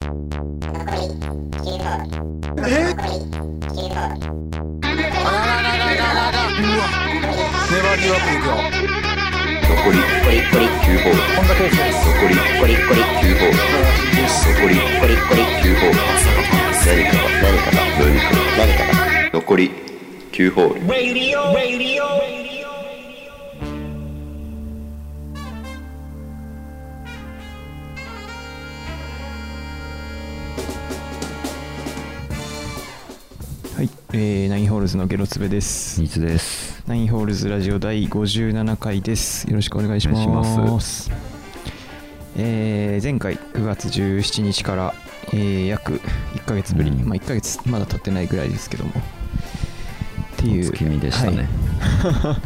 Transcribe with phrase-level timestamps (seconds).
[0.00, 0.08] 粘
[7.96, 8.56] りよくいくよ
[9.68, 11.78] 残り9ホール本田圭佑
[12.28, 15.96] で残り9ホール残り9ホール
[16.86, 19.70] 何かが何かが何かが何かが残り
[20.32, 20.80] 9ホール。
[34.12, 36.00] えー、ナインホールズのゲロツベです。
[36.00, 36.82] ニーツです。
[36.88, 39.48] ナインホールズラジオ第57回です。
[39.48, 40.58] よろしくお願いします。
[40.58, 41.10] ます
[42.36, 44.94] えー前回9月17日から、
[45.32, 46.00] えー約
[46.34, 48.94] 1ヶ月ぶりに、うんまあ1ヶ月まだ経ってないぐらいですけども、っ
[50.36, 50.68] ていう。
[50.68, 51.48] お月見でしたね。
[51.80, 52.36] は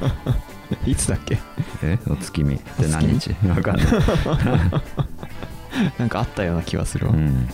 [0.87, 0.91] い。
[0.93, 1.39] いつだっけ？
[1.83, 1.99] え？
[2.09, 3.31] お月見って何日？
[3.49, 3.87] わかんない。
[5.99, 7.13] なんかあったような気がするわ。
[7.15, 7.49] うん。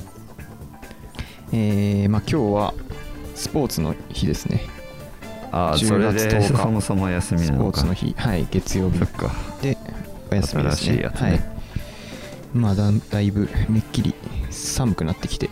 [1.52, 2.74] えーまあ今日は
[3.40, 4.60] スポーツの日ですね。
[5.50, 6.40] ああ、10それ月で。
[6.40, 6.58] 10日。
[6.58, 7.64] そもそも休みスなのか。
[7.64, 8.98] ポーツの日、はい、月曜日。
[9.62, 9.78] で
[10.30, 10.96] お休みですね。
[10.98, 11.10] ね。
[11.14, 11.40] はい。
[12.52, 14.14] まあだだいぶめっきり
[14.50, 15.48] 寒くなってきて、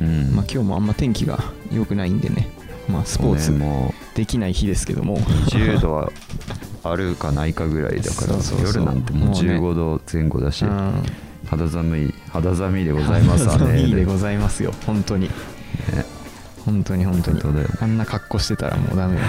[0.00, 0.34] うん。
[0.34, 1.38] まあ、今日もあんま天気が
[1.70, 2.48] 良くないんでね、
[2.88, 5.16] まあ、スポーツもできない日ですけども。
[5.16, 6.10] う10度は
[6.82, 8.66] あるかないかぐらいだからそうそうそう。
[8.68, 9.50] 夜なんてもうもうね。
[9.50, 11.02] 15度前後だし、うん。
[11.46, 13.82] 肌寒い肌寒いでございますわね。
[13.82, 15.28] いいでございますよ本当に。
[15.28, 16.17] ね
[16.68, 19.22] 本当に本当に本当だよあんな格好してたらもうダメよ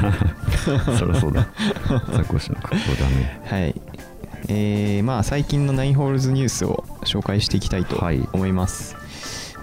[1.00, 1.48] そりゃそうだ。
[2.12, 3.62] ザコシの格好ダメ。
[3.62, 3.76] はい
[4.50, 8.95] えー、まあ最近のナインホールズニュースを紹介していきたいとはい思います、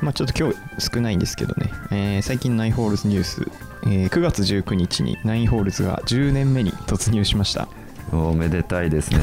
[0.00, 3.46] まあちょっと今日少ないんですけどね、えー最近のナインホールズニュース、
[3.84, 7.68] えー9月19日にナインホールズが10年目に突入しました
[8.12, 9.18] おめでたいですね。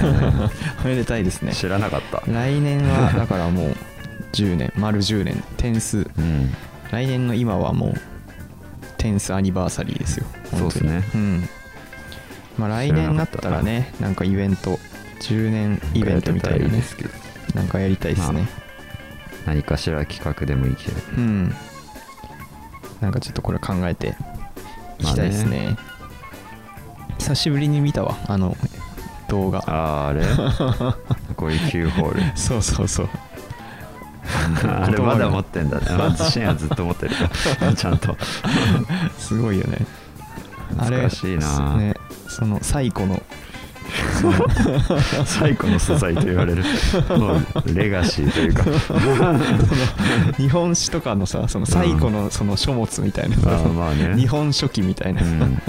[0.83, 2.21] おめでたいですね知らなかった。
[2.29, 3.75] 来年はだからもう
[4.33, 6.53] 10年丸10年点数うん。
[6.91, 7.93] 来年の今はもう
[9.03, 10.25] テンスアニバーサリーですよ。
[10.45, 11.03] そうですね。
[11.13, 11.49] うん。
[12.57, 14.79] まあ来年になったらねなんかイベント
[15.19, 16.81] 10年イベントみたいなね。
[17.53, 18.47] なんかやりたいですね、
[19.45, 21.01] 何かしら企画でもいいけど。
[21.17, 21.53] うん。
[23.01, 24.15] なんかちょっとこれ考えて
[24.99, 25.75] いきたいですね,、
[27.19, 28.55] 久しぶりに見たわあの
[29.27, 29.59] 動画。
[29.67, 30.23] ああ、あれ？
[31.35, 32.37] こういう9ホール。
[32.37, 33.09] そうそうそう
[34.67, 35.85] あれまだ持ってんだね。
[35.97, 37.29] まず深夜ずっと持ってるか
[37.65, 37.73] ら。
[37.75, 38.15] ちゃんと。
[39.17, 39.85] すごいよね
[40.77, 41.93] あれ懐かしいなね
[42.27, 43.21] その最古の
[45.25, 46.63] 最古の素材と言われる。
[47.17, 48.63] もうレガシーというか。
[50.37, 54.15] 日本史とかのさその最古のその書物みたいなさ、あーまあね。
[54.15, 55.61] 日本書紀みたいな、うん。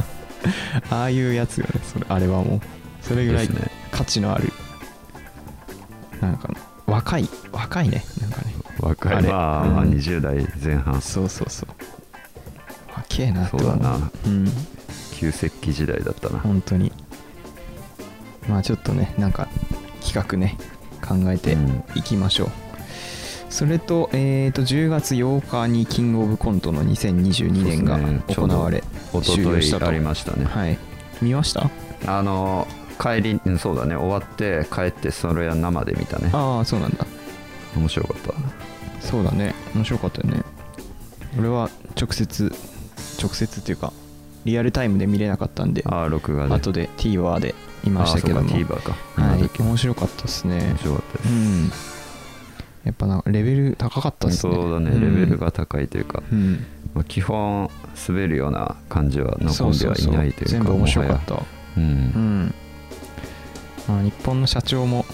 [0.91, 2.60] ああいうやつよねそれあれはもう
[3.02, 3.48] それぐらい
[3.91, 4.50] 価値のある、
[6.20, 6.48] なんか
[6.86, 8.44] 若い若いねなんかね
[8.84, 9.22] 若い。
[9.22, 11.00] まあ、まあうん20代前半。
[11.00, 11.69] そうそうそう
[12.95, 14.49] 若えなとはそうだな思ううん
[15.12, 16.39] 旧石器時代だったな。
[16.41, 16.93] 本当に
[18.49, 19.49] まあちょっとねなんか
[20.03, 20.56] 企画ね
[21.06, 22.49] 考えてうんいきましょう、
[23.50, 28.83] それと,、えー、と10月8日にキングオブコントの2022年が行われ、
[29.15, 30.44] 一終了したと昨日ありましたね。
[30.44, 30.78] はい
[31.23, 31.71] 見ました？
[32.06, 32.67] あの、
[33.00, 33.97] 帰り、うんそうだね。
[33.97, 36.31] 終わって帰ってそれは生で見たね。
[36.33, 37.06] ああそうなんだ
[37.77, 38.63] 面白かった。
[39.04, 39.54] そうだね。
[39.75, 40.42] 面白かったよね。
[41.38, 41.70] 俺は
[42.00, 42.53] 直接
[43.20, 43.92] 直接っていうか
[44.44, 46.54] リアルタイムで見れなかったんでああ、録画で。
[46.54, 48.41] 後で TVer で見ましたけども。
[48.41, 49.22] あそうか TVer か。
[49.22, 49.50] はい。
[49.62, 50.59] 面白かったですね。
[50.59, 51.31] 面白かったです。
[51.31, 51.70] うん。
[52.84, 54.54] やっぱなんかレベル高かったですね。
[54.54, 55.00] そうだね、ん。
[55.00, 56.64] レベルが高いというか、うん。
[56.93, 57.70] まあ、基本
[58.09, 61.43] 滑るような感じは残んではいないというかそうそうそう全部面白かった。
[61.76, 61.84] うん。
[61.84, 62.54] うん。
[63.88, 65.06] まあ日本の社長も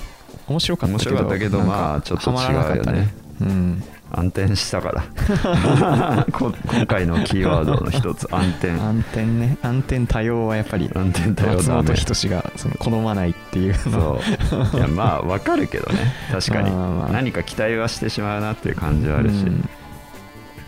[0.49, 2.47] 面白かったけど面白かったけどまあちょっと違うよね。
[2.47, 3.83] はまらなかったうん。
[4.13, 6.27] 暗転したから。
[6.33, 8.27] こ今回のキーワードの一つ。
[8.35, 9.57] 暗転暗転ね。
[9.63, 14.21] 暗転多様はやっぱり暗転だよ松本人志がその好まないっていうの。
[14.51, 14.79] そう。
[14.79, 16.13] いやまあわかるけどね。
[16.31, 16.71] 確かに。
[16.71, 17.09] まあまあ。
[17.13, 19.69] 何か期待はしてしまうなっていう感じはあるし、うん。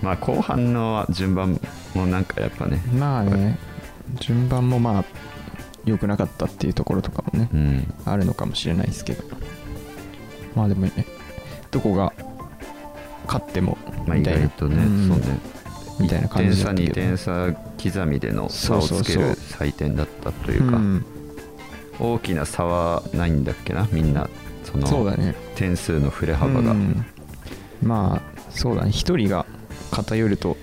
[0.02, 1.60] まあ後半の順番
[1.94, 2.80] もなんかやっぱね。
[2.98, 3.58] まあね。
[4.20, 5.04] 順番もまあ
[5.84, 7.48] 良くなかったっていうところとかもね。
[7.52, 7.94] うん。
[8.04, 9.24] あるのかもしれないですけど。
[10.54, 11.06] まあでもね
[11.70, 12.12] どこが
[13.26, 14.40] 勝ってもまあ意みたいな。
[14.42, 15.08] 外とね、うん。
[15.08, 15.38] そうね。
[16.00, 17.54] みたいな感じだったけど1点差2点
[17.86, 21.04] 差刻みでの差をつける採点だったというかん。
[22.00, 23.86] 大きな差はないんだっけな？
[23.92, 24.28] みんな
[24.64, 25.16] その
[25.54, 27.04] 点数の振れ幅が、うん。
[27.82, 28.90] まあそうだね。
[28.90, 29.46] 一人が
[29.90, 30.56] 偏ると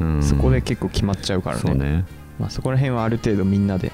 [0.00, 0.22] うん。
[0.22, 2.04] そこで結構決まっちゃうからね,、そうね。
[2.38, 3.92] まあ、そこら辺はある程度みんなで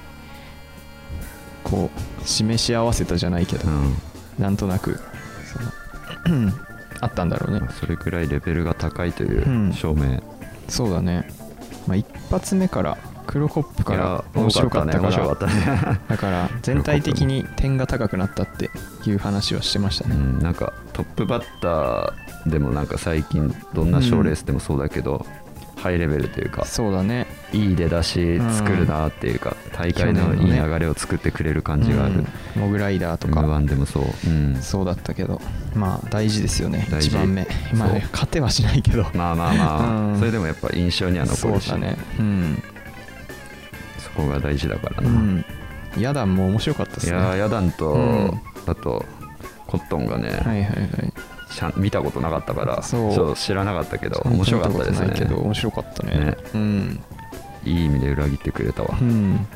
[1.65, 3.95] こう示し合わせたじゃないけど、うん。
[4.39, 5.01] なんとなく
[6.25, 6.53] その
[7.01, 7.67] あったんだろうね。
[7.79, 9.73] それくらいレベルが高いといううん。
[9.73, 10.23] 証明、
[10.69, 11.29] そうだね、
[11.87, 15.47] まあ、一発目から黒コップから面白かったから。
[15.47, 18.71] ねだから全体的に点が高くなったって
[19.07, 20.17] いう話はしてましたね。
[20.17, 25.27] うん、なんかトップバッターでもなんか最近どんな賞レースでもそうだけど、
[25.87, 27.27] ハイレベルというかそうだね。
[27.53, 33.41] いい出だし作るなっていうか、大会のいい流れを作ってくれる感じがある、うんモグライダーとか。
[33.41, 35.41] M1 でもそう、うん、そうだったけど
[35.75, 36.87] まあ大事ですよね。
[36.91, 37.11] 大事。
[37.11, 37.47] 1番目。
[37.75, 39.05] まあそう勝てはしないけど。
[39.15, 40.19] まあまあまあ、うん。
[40.19, 41.69] それでもやっぱ印象には残るし。
[41.69, 41.97] そうだね。
[42.19, 42.63] うん、
[43.99, 45.45] そこが大事だからな、うん、
[45.99, 47.13] ヤダンも面白かったですね。
[47.13, 48.41] いやーヤダンと、うん。
[48.67, 49.05] あと
[49.67, 51.13] コットンがね、はいはいはい。
[51.13, 53.37] ちゃん見たことなかったからそう。
[53.37, 55.37] 知らなかったけど面白かったです見たことないけど。
[55.37, 55.43] ね。
[55.43, 56.19] 面白かったね。
[56.19, 56.37] ね。
[56.55, 57.01] うん、
[57.65, 59.47] いい意味で裏切ってくれたわ、うん、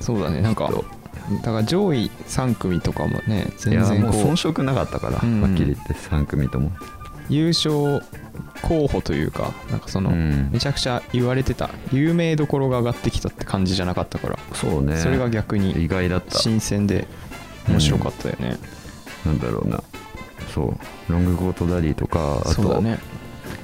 [0.00, 0.40] そうだね。
[0.40, 0.70] なんか
[1.44, 4.12] だから上位3組とかもね全然こう。
[4.12, 5.40] もう遜色なかったから、うん。
[5.40, 6.72] はっきり言って3組とも。
[7.28, 8.02] 優勝
[8.62, 10.50] 候補というかなんかその、うん。
[10.52, 14.96] めちゃくちゃ言われてた有名どころが上がってきたって感じじゃなかったから、そうね。
[14.96, 16.38] それが逆意に外だった。
[16.38, 17.06] 新鮮で
[17.68, 18.58] 面白かったよね、
[19.24, 19.82] なんだろうな
[20.54, 20.64] そ
[21.08, 22.80] うロングコートダディとかあと、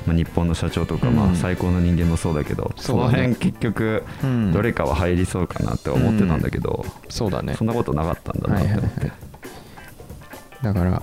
[0.07, 1.17] まあ、日本の社長とか、うん。
[1.17, 4.53] まあ、最高の人間もそうだけどその辺結局うん。
[4.53, 7.55] どれかは入りそうかなって思ってたんだけど、そうだね。
[7.55, 9.11] そんなことなかったんだなはいはいはって思って、い
[10.63, 11.03] だから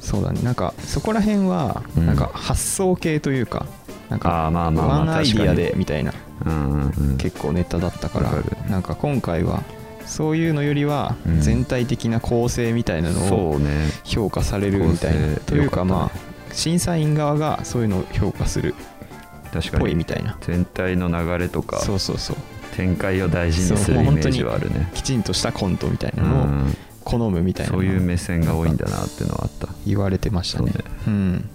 [0.00, 0.40] そうだね。
[0.42, 2.06] なんかそこら辺はうん。
[2.06, 3.66] なんか発想系というか、
[4.10, 6.12] なんかあーまあまあまあワンアイディア確でみたいな
[6.44, 7.16] うんうんうん。
[7.16, 8.32] 結構ネタだったから
[8.68, 9.62] なんか今回は
[10.06, 11.40] そういうのよりはうん。
[11.40, 13.20] 全体的な構成みたいなの
[13.50, 13.58] を
[14.04, 15.20] 評価されるみたいな。
[15.20, 15.40] 構成。
[15.46, 16.18] というかまあ
[16.52, 18.72] 審査員側がそういうのを評価するっ
[19.52, 20.36] ぽい確かにみたいな。
[20.40, 22.36] 全体の流れとかそうそうそう。
[22.76, 24.90] 展開を大事にするイメージはあるね。
[24.94, 26.76] きちんとしたコントみたいなうのをん。
[27.04, 29.68] 好むみたいなのそういう目線が多いんだなっていうのはあった。
[29.86, 30.70] 言われてましたね。
[30.70, 30.74] ね。
[31.06, 31.48] うん。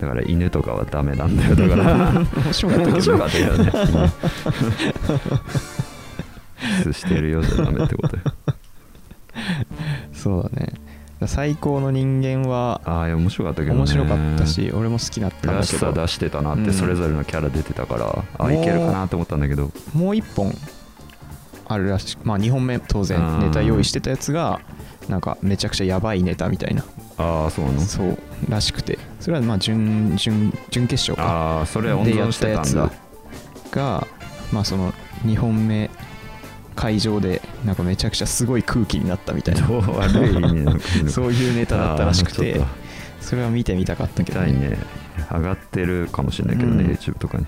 [0.00, 1.54] だから犬とかはダメなんだよ。
[1.56, 3.72] だから面白かったけど面白かったけどね
[6.84, 8.22] 犬してるようじゃダメってことよ。
[10.12, 10.74] そうだね。
[11.26, 13.78] 最高の人間はああ面白かったけどね。
[13.78, 15.78] 面白かったし俺も好きだったんらだけど。
[15.78, 16.64] しさ出してたなっうん。
[16.64, 19.70] てそれぞれのキャラ出てたから、あいけるかなと思ったんだけど。
[19.94, 20.52] もう一本
[21.68, 23.40] あるらしくまあ2本目当然うん。
[23.40, 24.60] ネタ用意してたやつが
[25.08, 26.84] なんかめちゃくちゃやばいネタみたいな。
[27.18, 27.80] ああそうなの？
[27.80, 28.18] そう
[28.48, 28.98] らしくて。
[29.20, 31.58] それはまあ準準準決勝か。
[31.58, 32.92] ああそれ温でや存してたんだ。
[33.70, 34.06] が
[34.52, 34.92] まあその
[35.24, 35.88] 2本目
[36.74, 39.66] 会場でなんかめちゃくちゃすごい空気になったみたいな。
[41.08, 42.60] そういうネタだったらしくて
[43.20, 44.78] それは見てみたかったとけど見たいね。
[45.30, 46.90] 上がってるかもしれないけどね、うん。
[46.90, 47.46] YouTube とかに。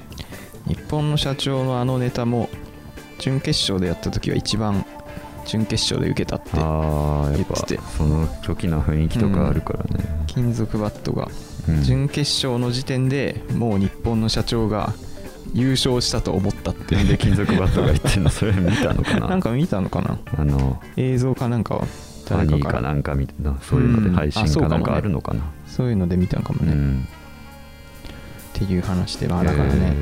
[0.67, 2.49] 日本の社長のあのネタも
[3.19, 4.87] 準決勝でやった時は一番
[5.47, 7.81] 準決勝で受けたって言ってて。
[7.97, 11.29] その時の雰囲気とかあるからね、金属バットが。
[11.69, 11.83] うん。
[11.83, 14.93] 準決勝の時点でもう日本の社長が
[15.55, 16.97] 優勝したと思ったって。
[16.97, 18.31] で金属バットが言ってんの？
[18.31, 19.29] それ見たのかな？
[19.29, 20.19] なんか見たのかな？
[20.37, 21.87] あの映像かなんかは
[22.29, 24.15] 誰かかなんかみたいなそういうのでうん。
[24.15, 25.45] 配信かなんかあるのかな？
[25.67, 27.09] そういうので見たのかもね、っうん。
[28.53, 29.95] ていう話でまあだからね、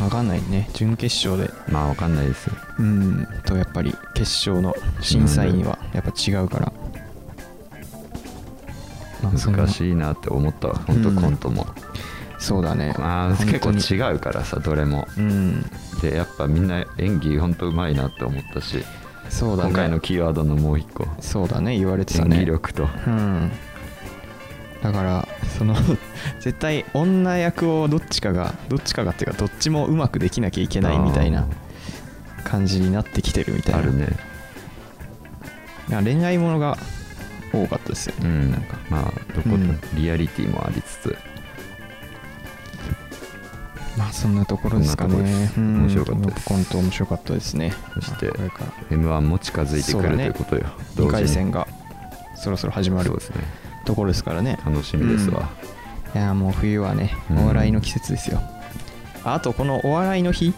[0.00, 0.68] わかんないね。
[0.74, 1.52] 準決勝で。
[1.52, 2.56] えーまあわかんないですよ。
[2.78, 3.26] うん。
[3.44, 6.72] とやっぱり決勝の審査員はやっぱ違うから、
[9.22, 10.78] 難しいなって思ったわ。
[10.86, 11.16] 本当うん。
[11.16, 11.66] コントも、
[12.40, 12.94] そうだね。
[12.98, 15.06] まあ結構違うからさどれも。
[15.16, 15.62] うん。
[16.00, 18.82] でやっぱみんな演技本当うまいなって思ったし、
[19.28, 19.70] そうだね。
[19.70, 21.06] 今回のキーワードのもう一個。
[21.20, 21.76] そうだね。
[21.76, 23.52] 言われてた演ね技力と、うん。
[24.82, 25.28] だから
[25.58, 25.76] その
[26.40, 31.46] 絶対女役をどっちかがどっちかがっていうかどっちもうまくできなきゃいけないみたいな
[32.44, 33.80] 感じになってきてるみたいな。
[33.80, 34.08] あるね。
[35.90, 36.78] 恋愛ものが
[37.52, 38.50] 多かったですよね、うん。
[38.52, 38.78] なんか。
[38.88, 39.78] まあどこ、うん。
[39.94, 41.16] リアリティもありつつ
[43.96, 45.50] まあそんなところですかね。
[45.56, 46.48] 面白かったです。
[46.48, 47.72] コント面白かったですね。
[47.94, 48.30] そして
[48.90, 50.66] m 1も近づいてくるということよ、
[50.96, 51.66] 2回戦が
[52.36, 53.16] そろそろ始まるね。
[53.84, 54.58] ところですからね。
[54.64, 55.48] 楽しみですわ、
[56.14, 57.38] いやもう冬はねうん。
[57.40, 58.40] お笑いの季節ですよ、
[59.24, 60.54] あとこのお笑いの日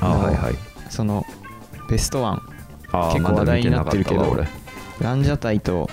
[0.00, 0.54] あのはいはい。
[0.88, 1.24] その
[1.90, 2.42] ベストワン。
[3.12, 4.44] 結構話題になってるけど
[5.00, 5.90] ランジャタイと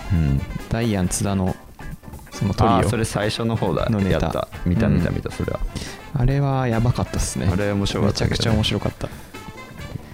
[0.70, 1.56] ダイアン津田の
[2.32, 2.90] そのトリオ。
[2.90, 3.90] それ最初の方だ。
[3.90, 4.48] のネタ。
[4.66, 5.16] 見た見たうん。
[5.16, 5.60] 見たそれは、
[6.16, 7.50] あれはやばかったっすね。
[7.52, 8.30] あれ面白かったね。
[8.30, 9.10] めちゃくちゃ面白かった。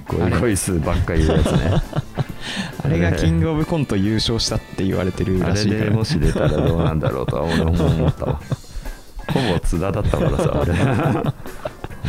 [0.08, 1.82] ゴイゴイスーばっかり言うやつね。
[2.84, 5.84] あれがキングオブコント優勝したって言われてるあれらしいから。
[5.86, 8.42] でもし出たらどうなんだろうとは俺も思ったわ。
[9.32, 10.74] ほぼ津田だったからさあれ。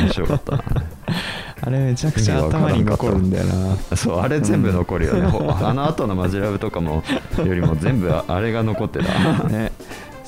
[0.03, 0.65] 面白かったな。
[1.63, 3.97] あれめちゃくちゃ頭に残るんだよな。
[3.97, 7.03] そうあれ全部残るよね、ほあの後のマジラブとかも
[7.45, 9.49] よりも全部ああれが残ってた。
[9.49, 9.73] ね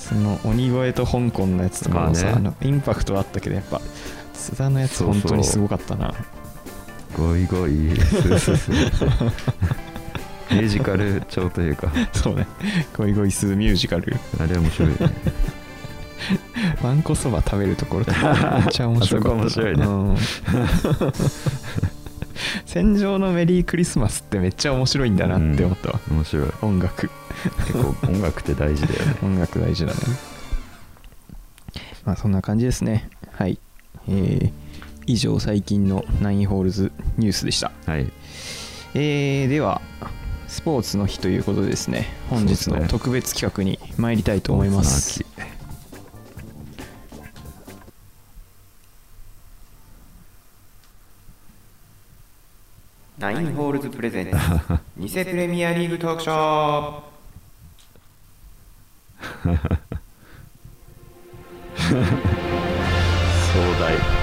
[0.03, 2.53] その鬼越と香港のやつとかもさ、まあね。
[2.63, 3.81] インパクトはあったけどやっぱ
[4.35, 6.13] 須田のやつ本当にすごかったな。
[7.17, 7.71] ゴイゴイ。
[10.51, 11.93] ミュージカル調というか。
[12.13, 12.47] そうね。
[12.97, 14.17] ゴイゴイスーミュージカル。
[14.41, 14.97] あれ面白いね。
[16.83, 19.85] わんこそば食べるところとかめっちゃ面白か面白いね。
[19.85, 20.17] うん。
[22.67, 26.47] 戦場のメリークリスマスってめっちゃ面白いんだなって思ったわ、面白い。
[26.63, 27.11] 音楽
[27.67, 29.17] 結構音楽って大事だよね。
[29.23, 29.99] 音楽大事だね。
[32.05, 33.09] まあそんな感じですね。
[33.33, 33.59] はい。
[34.09, 34.53] えー、
[35.07, 37.73] 以上最近のナインホールズニュースでした。
[37.87, 38.11] はい。
[38.95, 39.81] えー、では
[40.49, 42.09] スポーツの日ということでですね。
[42.29, 45.21] 本日の特別企画に参りたいと思います。
[45.21, 45.53] 大津の秋
[53.23, 54.37] ナインホールズプレゼンツ。
[54.99, 57.12] 偽プレミアリーグトークショ
[63.53, 64.23] 壮大。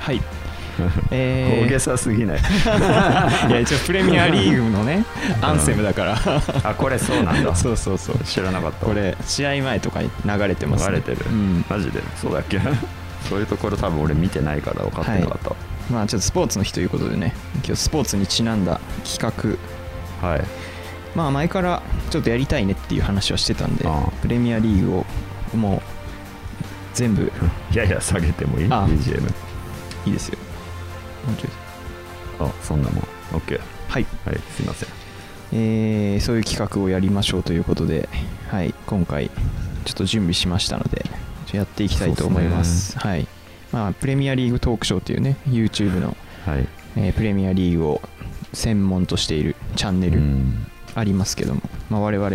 [0.00, 0.43] はい。
[1.10, 1.66] えー。
[1.66, 2.38] 大げさすぎない。
[3.48, 5.04] いや一応プレミアリーグのね
[5.40, 6.16] アンセムだから。
[6.64, 7.54] あこれそうなんだ。
[7.56, 8.18] そうそうそう。
[8.24, 11.64] 知らなかったこれ試合前とかに流れてます、ね、流れてる、うん。
[11.68, 12.02] マジで？
[12.16, 12.60] そうだっけ？
[13.28, 15.52] そういうところ多分俺見てないから分かってなかった。
[15.90, 19.58] まあちょっとスポーツの日ということでね今日スポーツにちなんだ企
[20.22, 20.26] 画。
[20.28, 20.44] はい。
[21.14, 23.86] まあ前からちょっとやりたいねっていう話はしてたんで
[24.22, 25.06] プレミアリーグを
[25.56, 25.82] もう
[26.92, 27.30] 全部
[27.72, 28.66] やや下げてもいい？
[28.70, 29.22] あ BGM
[30.06, 30.38] いいですよ
[32.40, 33.04] あそんなもん。
[33.32, 34.88] OK はい、はいすいません。
[35.52, 38.08] えーそういう企画をやりましょうということで、
[38.48, 39.30] はい、今回
[39.84, 41.04] ちょっと準備しましたので
[41.52, 42.98] やっていきたいと思います。
[42.98, 43.26] はい。
[43.72, 46.16] まあ、プレミアリーグトークショーというね YouTube の、
[46.46, 46.68] はい。
[46.96, 48.00] えープレミアリーグを
[48.52, 50.66] 専門としているチャンネルうん。
[50.96, 52.30] ありますけども、まあ、我々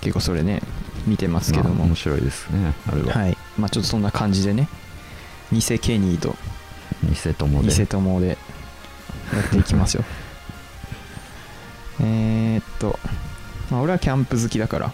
[0.00, 0.62] 結構それね
[1.06, 3.36] 見てますけども、まあ面白いですねあれは、はい。
[3.58, 4.68] まあ、ちょっとそんな感じでね
[5.52, 6.34] 偽ケニーと
[7.04, 7.68] 偽友で。
[7.74, 8.28] 偽友で。
[8.28, 8.34] や
[9.40, 10.04] っていきますよ。
[12.00, 12.98] えーっと、
[13.70, 14.92] まあ、俺はキャンプ好きだから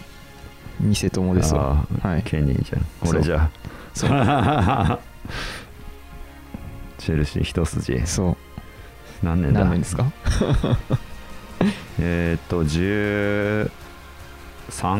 [0.81, 1.85] 偽友ですわ。
[2.01, 2.23] はい。
[2.23, 2.85] ケニーじゃん。
[3.09, 3.49] 俺じゃ。
[3.93, 4.09] そう。
[4.11, 4.99] あ
[6.97, 8.01] チェルシー一筋。
[8.05, 8.35] そ
[9.23, 9.61] 何年だ？
[9.61, 10.05] う何年ですか？
[11.99, 13.69] えーっと13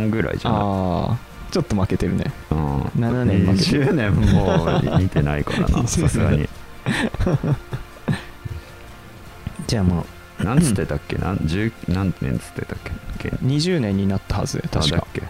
[0.10, 0.62] ぐらいじゃない？
[0.62, 0.64] あ
[1.12, 1.18] あ
[1.52, 2.32] ちょっと負けてるね。
[2.52, 3.86] うん、7年負けてる。
[3.92, 6.48] 20年も見てないからなさすがに
[9.68, 10.06] じゃあも
[10.40, 11.16] 何つってたっけ？
[11.18, 12.78] 何十何年つってたっ
[13.20, 13.30] け？
[13.30, 14.98] う20年になったはず確か。
[14.98, 15.24] あだっけ？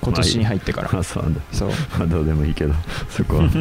[0.00, 0.98] 今年に入ってから。
[0.98, 1.40] あそうなんだ。
[1.52, 1.70] そう。
[1.98, 2.74] まあどうでもいいけど
[3.10, 3.48] そこは。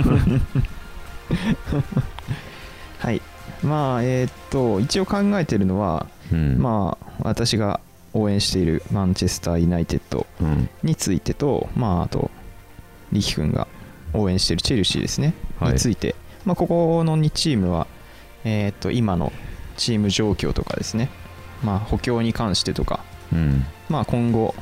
[3.00, 3.22] はい。
[3.64, 6.58] まあえーっと一応考えてるのは、うん。
[6.60, 7.80] まあ私が
[8.14, 10.70] 応援しているマンチェスター・ユナイテッドうん。
[10.84, 12.30] についてと、まあ、あと
[13.12, 13.68] 力君が
[14.14, 15.74] 応援しているチェルシーですね、はい。
[15.74, 17.88] について、まあ、ここの2チームは、
[18.44, 19.32] えーっと今の
[19.78, 21.10] チーム状況とかですね、
[21.64, 23.66] まあ、補強に関してとか、うん。
[23.90, 24.54] まあ、今後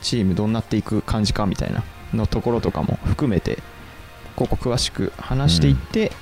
[0.00, 1.82] チームどうなっていく感じかみたいな
[2.14, 3.58] のところとかも含めて
[4.36, 6.12] ここ詳しく話していって、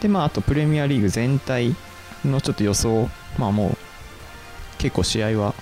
[0.00, 1.74] でまあ、あとプレミアリーグ全体
[2.24, 3.76] のちょっと予想まあもう
[4.78, 5.54] 結構試合は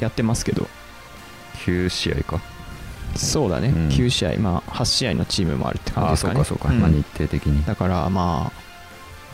[0.00, 0.66] やってますけど。
[1.64, 2.40] 9試合か
[3.16, 3.88] そうだね、うん。
[3.88, 6.44] 9試合、まあ、8試合のチームもあるって感じあですかね。
[6.44, 6.80] そうかそうか、ん。
[6.80, 7.64] まあ日程的に。
[7.64, 8.52] だからま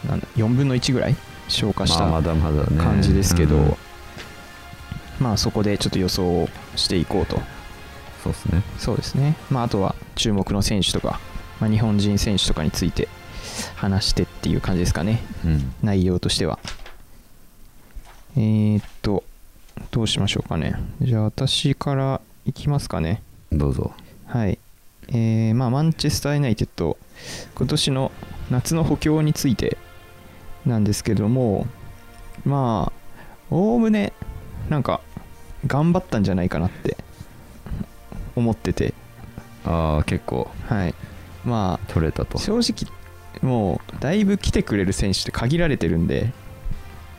[0.05, 1.17] あなんだ4分の1ぐらい
[1.49, 2.77] 消化したまあまだまだね。
[2.79, 3.77] 感じですけど、うん。
[5.21, 7.41] まあそこでちょっと予想をしていこうと。
[8.23, 8.63] そうですね。
[8.79, 11.21] そうですね、まあ、あとは注目の選手とか、
[11.59, 13.09] まあ、日本人選手とかについて
[13.77, 15.23] 話してっていう感じですかね。
[15.45, 15.73] うん。
[15.83, 16.59] 内容としては。
[18.37, 19.25] えー、っと
[19.91, 20.75] どうしましょうかね。
[21.01, 23.93] じゃあ私からいきますかねどうぞ。
[24.27, 24.59] はい。
[25.09, 26.97] えーまあ、マンチェスター・ユナイテッド
[27.57, 28.13] 今年の
[28.51, 29.77] 夏の補強について
[30.65, 31.67] なんですけども
[32.45, 34.13] まあおおむね
[34.69, 35.01] なんか
[35.67, 36.97] 頑張ったんじゃないかなって
[38.37, 38.95] 思ってて。
[39.65, 40.49] ああ結構。
[40.67, 40.95] はい。
[41.45, 42.39] ま取れたと。
[42.39, 42.91] あ正直
[43.43, 46.33] もうだいぶ来てくれる選手って限られてるんで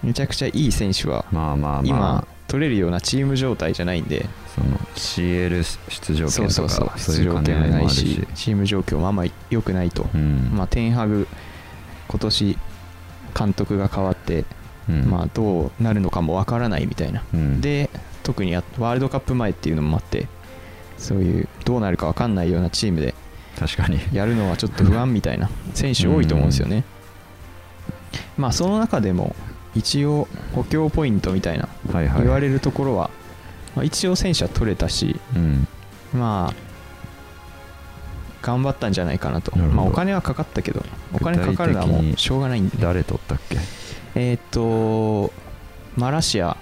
[0.03, 10.09] めちゃくちゃいい選手はまあまあま今あ取れるようなチーム状態じゃないんでその CL 出場権とかそういう出場権もないししチーム状況もあんまり良くないと。
[10.13, 10.51] うん。
[10.53, 11.27] まあ、テンハグ、
[12.07, 12.57] 今年
[13.37, 14.45] 監督が変わって、
[14.89, 15.05] うん。
[15.05, 17.61] まあ、どうなるのかもわからないみたいな、うん。
[17.61, 17.89] で
[18.23, 20.27] 特にやワールドカップ前っていうのもあって
[20.97, 23.15] そういうどうなるか分かんないようなチームで
[23.57, 23.99] 確かに。
[24.13, 25.49] やるのはちょっと不安みたいな。
[25.73, 26.83] 選手多いと思うんですよね。
[28.37, 29.35] まあその中でも
[29.75, 33.09] 一応補強ポイントみたいな言われるところは、
[33.75, 35.67] まあ、一応選手は取れたしうん。
[36.13, 36.71] まあ
[38.41, 39.55] 頑張ったんじゃないかなと。
[39.57, 43.57] まあ、お金はかかったけどお金かかるのはもうしょうがないんで誰取ったっけ？
[44.15, 45.31] えーっと
[45.95, 46.57] マラシア。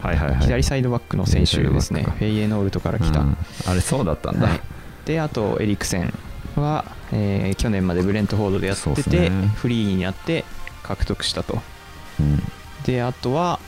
[0.00, 0.40] はいはいはい。
[0.40, 2.02] 左サイドバックの選手ですね。
[2.02, 3.36] フェイエノールトから来た、うん。
[3.66, 4.60] あれそうだったんだ、はい。
[5.04, 6.12] であとエリクセン
[6.56, 9.30] は、えー去年までブレントフォードでやっててすね。
[9.56, 10.44] フリーになって
[10.82, 11.60] 獲得したと。
[12.20, 12.42] うん。
[12.84, 13.58] であとは、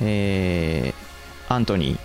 [0.00, 1.98] えーアントニー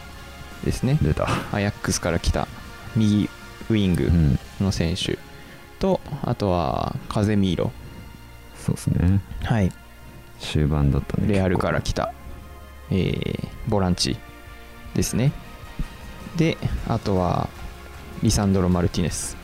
[0.63, 0.97] ですね。
[1.01, 1.27] 出た。
[1.51, 2.47] アヤックスから来た
[2.95, 3.29] 右
[3.69, 4.39] ウイングうん。
[4.61, 5.17] の選手
[5.79, 7.71] とあとはカゼミーロ、
[8.55, 9.19] そうですね。
[9.43, 9.71] はい、
[10.39, 12.13] 終盤だったねレアルから来た、
[12.91, 14.17] えーボランチ
[14.93, 15.31] ですね。
[16.37, 17.49] であとは
[18.21, 19.35] リサンドロ・マルティネス。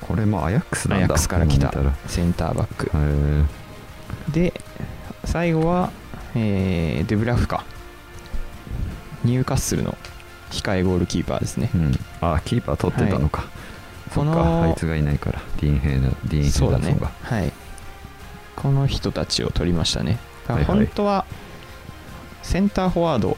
[0.00, 1.04] これもアヤックスなんだ。
[1.06, 1.72] アヤックスから来た
[2.06, 2.90] センターバック。
[4.30, 4.52] で
[5.24, 5.90] 最後は、
[6.34, 7.64] えーデブラフか
[9.24, 9.96] ニューカッスルの
[10.50, 11.70] 控えゴールキーパーですね。
[11.74, 12.00] うん。
[12.20, 13.44] あキーパー取ってたのか、
[14.12, 15.40] そっこのかあいつがいないから。
[15.60, 16.86] ディーン・ヘイナディーン・ヘイそうだね。
[16.86, 17.52] ナソンがはい。
[18.56, 20.18] この人たちを取りましたね。
[20.46, 20.86] だからはいはい。
[20.86, 21.24] 本当は
[22.42, 23.36] センターフォワード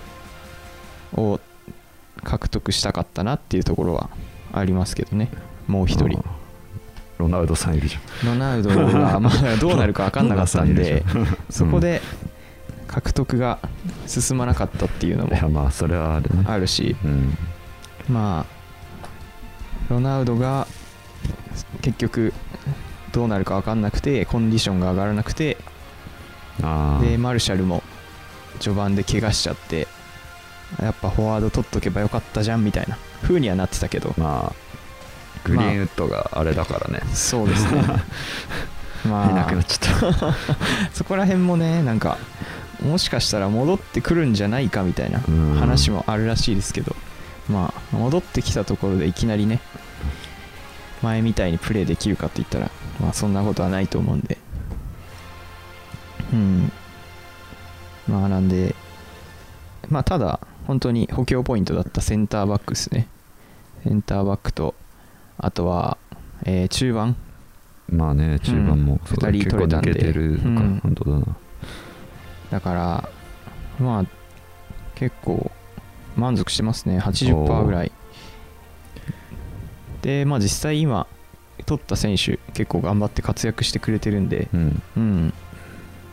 [1.15, 1.41] を
[2.23, 4.11] 獲得したかったなっていうところは
[4.53, 5.31] ありますけどね。
[5.67, 6.25] もう一人。
[7.19, 8.29] ロナウドさんいるじゃん。
[8.31, 11.05] ロナウドがまだどうなるか分かんなかったんで
[11.51, 12.01] そこで
[12.91, 13.61] 獲得が
[14.09, 16.45] 進まなかったっていうのいやもまあそれはあるね。
[16.47, 17.39] あるしうん。
[18.09, 18.61] まあ
[19.89, 20.67] ロナウドが
[21.83, 22.33] 結局
[23.13, 25.57] どうなるか分かんなくてコンディションが上がらなくて
[26.63, 27.83] あでマルシャルも
[28.59, 29.87] 序盤で怪我しちゃって
[30.83, 34.11] やっぱフォワード取っとけばよかったじゃんみたいな風にはなってたけど。
[34.19, 34.71] あまあ
[35.45, 37.83] グリーンウッドがあれだからね、 そうですね。
[39.09, 40.35] まいなくなっちゃった。
[40.93, 42.19] そこら辺もねなんか
[42.83, 45.55] もしかしたら戻ってくるんじゃないかみたいなうん。
[45.55, 46.97] 話もあるらしいですけど。
[47.49, 49.61] まあ戻ってきたところでいきなりね
[51.03, 54.39] 前みたいにプレーできるかって言ったらまあそんなことはないと思うんで。
[56.33, 56.73] うん。
[58.09, 58.75] まあなんで
[59.89, 63.09] まあただ本当に補強ポイントだったセンターバックですね。
[63.83, 64.75] センターバックと
[65.39, 65.97] あとは、
[66.45, 67.17] えー中盤。
[67.89, 69.93] まあね中盤もそうだ二人取れたんで。
[69.95, 70.81] けてるのか、うん。
[70.83, 71.37] 本当だな
[72.51, 73.09] だから
[73.79, 74.05] まあ
[74.95, 75.51] 結構
[76.17, 76.99] 満足してますね。
[76.99, 77.93] 80%ぐらい。
[80.03, 81.07] でまあ実際今
[81.67, 84.83] 取った選手結構頑張って活躍してくれてるんでうん。
[84.97, 85.35] うん。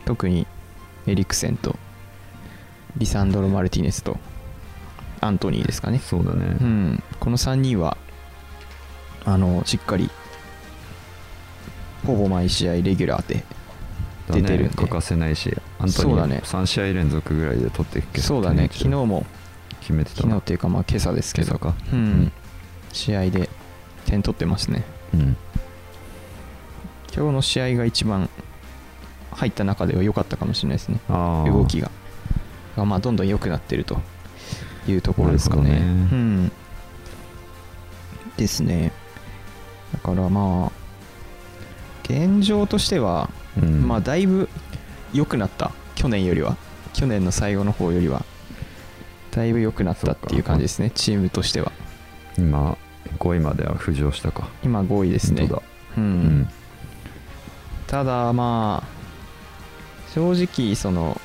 [0.04, 0.46] 特に
[1.06, 1.76] エリクセンと
[2.96, 4.18] リサンドロ・マルティネスと
[5.20, 5.98] アントニーですかね。
[5.98, 7.02] そうだね、うん。
[7.18, 7.96] この3人は
[9.24, 10.10] あのしっかり
[12.06, 13.44] ほぼ毎試合レギュラーで
[14.30, 14.74] 出てるんで。
[14.76, 16.42] 欠かせないしアントニそうだね。
[16.44, 18.68] ー3試合連続ぐらいで取っていくけどそうだね。
[18.72, 19.26] 昨日も
[19.80, 20.22] 決めてた。
[20.22, 21.48] 昨日っていうかまあ今朝ですけど。
[21.48, 21.74] 今朝か。
[21.92, 21.98] うん。
[21.98, 22.32] うん。
[22.92, 23.48] 試合で
[24.06, 24.84] 点取ってますね。
[25.14, 25.36] うん。
[27.14, 28.28] 今日の試合が一番
[29.30, 31.00] 入った中では良かったかもしれないですね。
[31.08, 31.90] 動きが。
[32.76, 34.00] がまあどんどん良くなってると
[34.86, 35.70] いうところですかね。
[35.70, 35.78] ね。
[35.80, 36.52] うん。
[38.36, 38.92] ですね。
[39.92, 40.72] だからまあ
[42.04, 43.86] 現状としては、うん。
[43.86, 44.48] まあだいぶ
[45.12, 45.72] 良くなった？
[45.94, 46.56] 去年よりは？
[46.92, 48.24] 去年の最後の方よりは？
[49.30, 51.72] だいぶ良くなったっていう感じですねチームとしては。
[52.36, 52.76] 今
[53.18, 54.48] 5位までは浮上したか。
[54.64, 55.48] 今5位ですね。
[55.96, 56.40] ううん。
[56.42, 56.50] ん。
[57.86, 58.88] ただまあ
[60.12, 61.20] 正直その、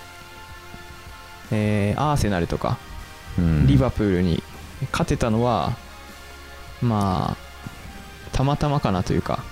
[1.51, 2.77] えーアーセナルとか
[3.37, 3.67] うん。
[3.67, 4.43] リバプールに
[4.91, 5.75] 勝てたのは、
[6.81, 7.37] まあ
[8.31, 9.43] たまたまかなというか。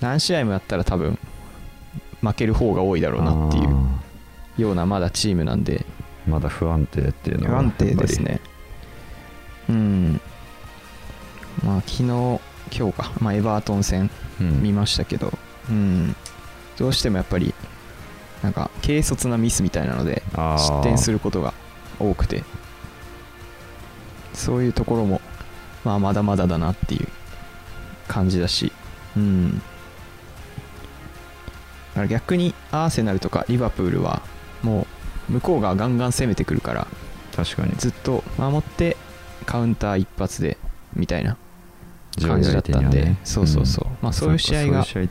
[0.00, 1.16] 何試合もやったら多分
[2.22, 4.00] 負ける方が多いだろうなっていうあ
[4.56, 5.84] ようなまだチームなんで。
[6.28, 8.40] ーまだ不安定っていうのは不安定ですね。
[9.68, 10.20] うん。
[11.64, 15.32] まあ昨日今日か、まあ、エバートン戦見ましたけど、
[15.68, 16.16] うん、
[16.78, 17.54] どうしてもやっぱり
[18.42, 21.52] なんか軽率なミスみたいなので失点することが
[21.98, 22.44] 多くて。
[24.34, 25.20] そういうところも、
[25.84, 27.08] まあ、まだまだだなっていう
[28.08, 28.72] 感じだし、
[29.16, 29.62] うん、
[31.92, 34.22] だから逆にアーセナルとかリバプールは
[34.62, 34.86] も
[35.28, 36.86] う向こうがガンガン攻めてくるから
[37.34, 37.72] 確かに。
[37.76, 38.96] ずっと守って
[39.46, 40.58] カウンター一発で
[40.94, 41.36] みたいな
[42.20, 45.08] 感じだったんで、ねそうそうそう、まあそういう試合がそう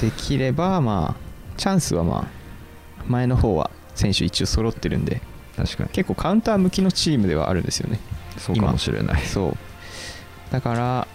[0.00, 2.42] できればまあチャンスはまあ
[3.06, 5.20] 前の方は選手一応揃ってるんで
[5.56, 5.90] 確かに。
[5.90, 7.98] 結構カウンター向きのチームではあるんですよね。
[8.38, 9.22] そうかもしれない。
[9.22, 9.56] そう。
[10.50, 11.08] だから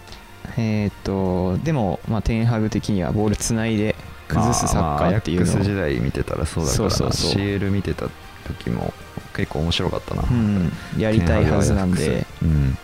[0.56, 3.94] えーっとでも、まあ、テンハグ的にはボールつないで
[4.28, 6.90] 崩すサッカーっていうのを、時代見てたらそうだからな。
[6.90, 7.42] そうそうそう。
[7.42, 8.08] CL 見てた
[8.46, 8.92] 時も
[9.34, 12.76] 結構面白かったな、うん、やりたいはずなんで、うん、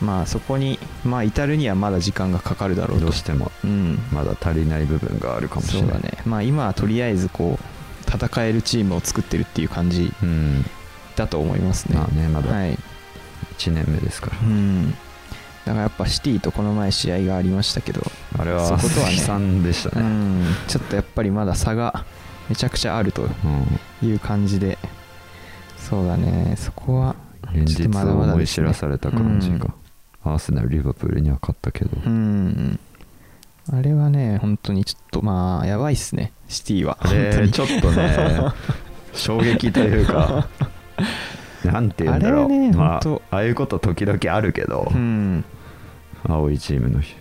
[0.00, 3.06] まあそこに、まあ、至るにはまだ時間がかかるだろうと。
[3.06, 5.90] どうしてもうん、まだ足りない部分があるかもしれない。
[5.92, 10.64] そうだね、まあ、今はとりあえずこう戦えるチームを作ってるっていう感じうん。
[11.14, 11.96] だと思いますね。
[11.96, 12.78] まあねまだはい。
[13.58, 14.94] 1年目ですから、うん、
[15.64, 18.02] だからやっぱシティとこの前試合がありましたけど、
[18.38, 22.04] あれはそことはね悲惨でしたね、うん、ちょっとやっぱりまだ差が
[22.48, 23.78] めちゃくちゃあるとうん。
[24.02, 24.78] いう感じで、
[25.78, 27.16] そうだね、そこは、
[27.52, 29.72] 連日思い知らされた感じが、
[30.24, 32.80] アーセナルリバプールには勝ったけど、うん、
[33.72, 36.98] あれはね、本当にちょっとまあ、やばいっすね、シティは。
[37.52, 38.52] ちょっとね
[39.14, 40.48] 衝撃というか
[41.64, 42.44] なんて言うんだろう。
[42.44, 45.44] あねまあああいうこと時々あるけど、うん、
[46.28, 47.14] 青いチームの日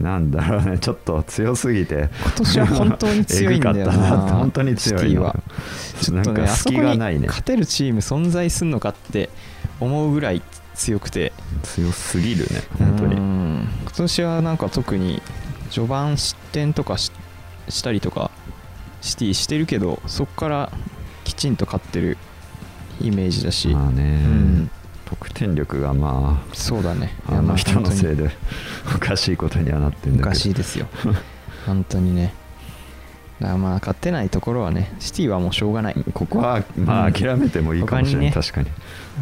[0.00, 0.78] なんだろうね。
[0.80, 2.08] ちょっと強すぎて。
[2.22, 5.36] 今年は本当に強いんだよな、な 本当に強いは。
[6.00, 7.26] ちょっとね、なんか隙がないね。
[7.26, 9.30] 勝てるチーム存在すんのかって
[9.80, 10.42] 思うぐらい
[10.74, 12.62] 強くて、強すぎるね。
[12.78, 13.16] 本当に。
[13.16, 15.20] うん今年はなんか特に
[15.70, 17.10] 序盤失点とかし
[17.68, 18.30] したりとか
[19.00, 20.72] シティしてるけどそこから
[21.24, 22.16] きちんと勝ってる
[23.00, 24.70] イメージだし、まあね、うん。
[25.06, 27.14] 得点力がまそうだね。
[27.26, 28.30] ああの人のせいでで
[28.94, 30.28] おかしいことにはなってんおだけど。
[30.30, 30.86] かしいですよ。
[31.64, 32.34] 本当にね。
[33.40, 36.04] だまあ勝てないところはねシティはもうしょうがない。
[36.12, 37.06] ここはまうん。
[37.06, 38.70] あ諦めてもいいかもしれない、他にね確かに。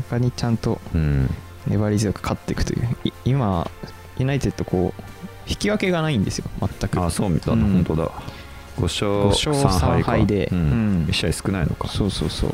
[0.09, 1.31] 他にちゃんとうん。
[1.69, 2.89] 粘り強く勝っていくという。
[3.05, 3.71] い今
[4.19, 5.03] ユナイテッドこう
[5.49, 6.51] 引き分けがないんですよ。
[6.61, 7.01] 全く。
[7.01, 7.73] あそう見たの、うん。
[7.85, 8.11] 本当だ。
[8.77, 10.49] 5勝5勝3敗か3敗で。
[10.51, 10.59] うん。
[10.59, 11.07] うん。
[11.09, 11.87] 1試合少ないのか。
[11.87, 12.51] そうそうそう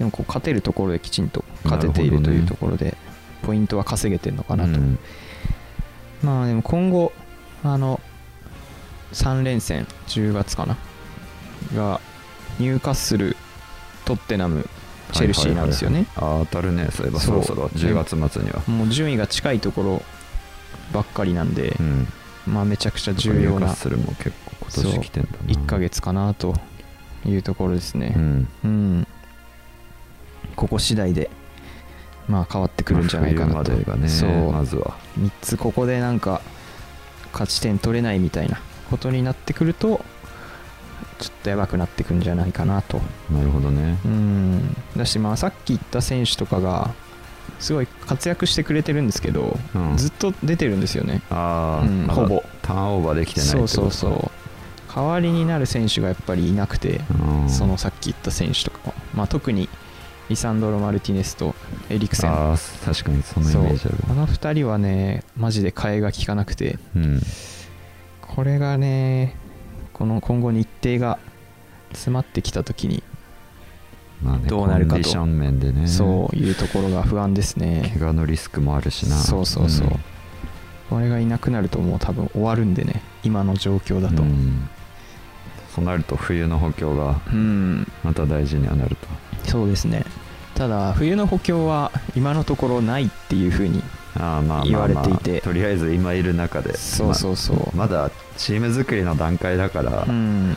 [0.00, 2.96] でもこう勝てるところできちんと勝てているというところで、
[3.42, 4.98] ポイントは稼げてるのかなと、うん。
[6.22, 7.12] まあでも今後
[7.62, 8.00] あの
[9.12, 10.76] 3連戦10月かな？
[11.76, 12.00] が
[12.58, 13.36] ニューカッスル
[14.06, 14.66] トッテナム
[15.12, 16.88] チェルシーなんですよね、はいはいはいあ当たるね。
[16.90, 20.02] そういえばそろそろ10月末には、もう順位が近いところ
[20.92, 22.08] ばっかりなんでう、ん。
[22.46, 25.36] まあめちゃくちゃ重要なニューカッスルも結構今年来てんだな。
[25.46, 26.54] 1ヶ月かなと
[27.26, 28.14] いうところですね。
[28.16, 28.48] うん。
[28.64, 29.06] うん、
[30.56, 31.30] ここ次第で
[32.28, 34.52] まあ変わってくるんじゃないかなと、ねそう。
[34.52, 34.96] まずは。
[35.18, 36.40] 3つここでなんか
[37.32, 38.60] 勝ち点取れないみたいな
[38.90, 40.04] ことになってくると
[41.18, 43.00] ちょっとやばくなってくるんじゃないかなと。
[43.30, 43.98] なるほどね。
[44.04, 44.76] うん。
[44.96, 46.94] だしまあさっき言った選手とかが
[47.58, 49.96] すごい活躍してくれてるんですけど、うん。
[49.96, 51.22] ずっと出てるんですよね。
[51.30, 52.06] ああ、うん。
[52.06, 52.42] ほぼ。
[52.62, 54.30] ターンオーバーできてないそうそうそう。
[54.94, 57.00] 代わりになる選手がやっぱりいなくて、
[57.44, 57.50] うん。
[57.50, 59.68] そのさっき言った選手とかも、まあ、特に
[60.30, 61.56] リサンドロ・マルティネスと
[61.90, 62.30] エリクセン。
[62.30, 63.96] ああ確かにそのイメージある。
[64.06, 66.78] この2人はねマジで替えが効かなくて。
[66.94, 67.20] うん。
[68.22, 69.34] これがね
[69.92, 71.18] この今後日程が
[71.90, 73.02] 詰まってきた時に
[74.46, 74.94] どうなるかと。
[74.94, 75.88] コンディション面でね。
[75.88, 77.92] そういうところが不安ですね。
[77.98, 79.16] 怪我のリスクもあるしな。
[79.16, 79.90] そうそうそう、ん。
[80.90, 83.02] これがいなくなるともう多分終わるんでね。
[83.24, 84.22] 今の状況だと。
[84.22, 84.68] うん。
[85.74, 87.90] そうなると冬の補強がうん。
[88.04, 89.08] また大事にはなると
[89.50, 90.04] そうですね。
[90.54, 93.82] ただ冬の補強は今のところないっていうふうに
[94.14, 95.40] ああま言われていて。
[95.40, 97.56] とりあえず今いる中でそうそうそう。
[97.56, 100.56] まあまだチーム作りの段階だからうん。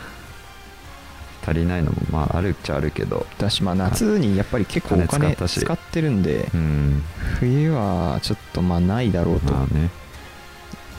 [1.45, 3.25] 足りないのもまああるっちゃあるけど。
[3.37, 7.03] だしまあ夏にやっぱり結構お金使ってるんでうん。
[7.39, 9.53] 冬はちょっとまあないだろうと。
[9.53, 9.89] まあね。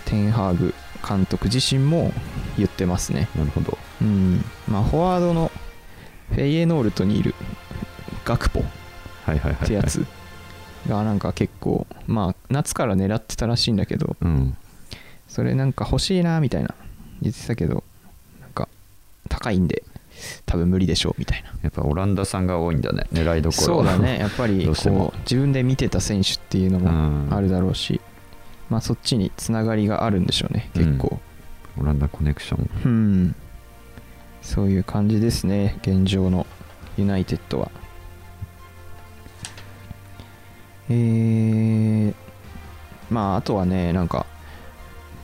[0.06, 0.74] テンハーグ
[1.06, 2.12] 監督自身も
[2.56, 3.28] 言ってますね。
[3.36, 3.78] なるほど。
[4.00, 4.44] うん。
[4.68, 5.50] まあフォワードの
[6.30, 7.34] フェイエノールトにいる
[8.24, 10.04] ガクポってやつ
[10.88, 14.56] がなんか結構まあ夏から狙ってたらしいんだけどうん。
[15.28, 16.74] それなんか欲しいなみたいな。
[17.22, 17.82] 言ってたけど
[18.40, 18.68] なんか
[19.28, 19.82] 高いんで
[20.46, 21.50] 多分無理でしょうみたいな。
[21.62, 23.62] やっぱオランダさんが多いんだね狙いどころ。
[23.62, 24.18] そうだね。
[24.18, 28.00] やっぱり こう自分で見てた選手っていうのもあるだろうし、
[28.70, 31.18] まあそっちにつながりがあるんでしょうね結構。
[31.80, 32.70] オランダコネクション。
[32.84, 33.34] うん、
[34.44, 35.78] そういう感じですね。
[35.82, 36.46] 現状の
[36.96, 37.70] ユナイテッドは。
[40.90, 42.14] えー、
[43.10, 44.26] まああとはねなんか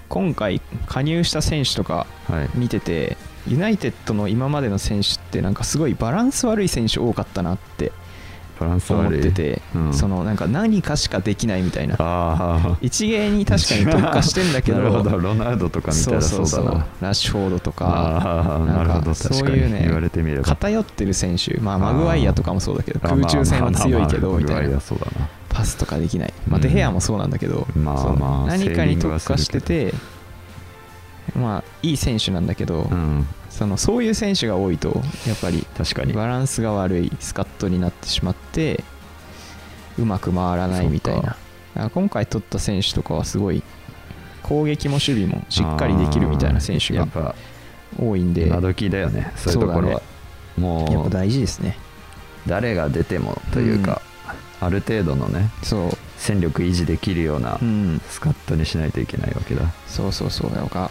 [0.09, 2.49] 今回加入した選手とかはい。
[2.55, 7.93] 見ててユナイテッドの今までの選手ってなんかすごいバランス悪い選手多かったなって
[8.66, 9.92] 思ってて、うん。
[9.92, 12.79] そのなんか何かしかできないみたいな。
[12.81, 15.18] 一芸に確かに特化してんだけどなるほど。
[15.18, 16.40] ロナウドとか見たらそう
[17.01, 19.14] ラッシュフォードとかなるほど。
[19.14, 20.44] 確かにそういうね言われてみれば。
[20.44, 24.81] 偏ってる選手、まあ、マグワイアとかもそうだけどあ空中戦は強いけどみたいな。
[25.49, 29.92] パスとかできない、まあ、うんデヘアもそうなんだけど、そうまあまあ何かに特化してて
[31.35, 36.15] まあいい選手なんだけど、うんそのそういう選手が多いとやっぱり確かに。
[36.15, 38.83] バランスが悪いスカットになってしまって
[39.99, 41.37] うまく回らないみたいな。
[41.91, 43.63] 今回取った選手とかはすごい
[44.43, 47.07] 攻撃も守備もしっかりできるみたいな選手が
[47.99, 48.47] 多いんで。
[48.47, 50.03] 今時だよねそういうところは、やっ
[50.57, 51.77] もぱう大事ですね。
[52.47, 54.01] 誰が出てもというか、
[54.61, 55.91] ある程度のねそう。
[56.17, 58.01] 戦力維持できるようなうん。
[58.09, 60.51] スカットにしないといけないわけだ、そうそうそう。
[60.53, 60.91] なんか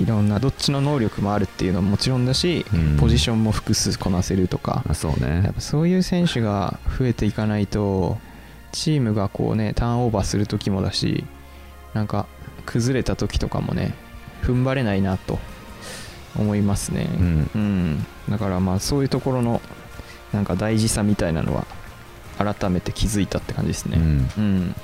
[0.00, 2.96] いろんなどっちの能力もあるっていうのももちろんだし、うん。
[2.96, 8.18] ポジションも複数こなせるとかあそうやねっぱそういう選手が増えていかないと
[8.72, 11.24] チームがこうねターンオーバーする時もだし
[11.92, 12.26] なんか
[12.66, 13.94] 崩れた時とかもね
[14.42, 15.38] 踏ん張れないなと
[16.36, 17.08] 思いますね。
[17.18, 17.50] うん。
[17.54, 18.06] うん。
[18.28, 19.60] だからまあそういうところの
[20.32, 21.66] なんか大事さみたいなのは
[22.36, 23.98] 改めて気づいたって感じですね。
[23.98, 24.30] うん。
[24.36, 24.74] うん。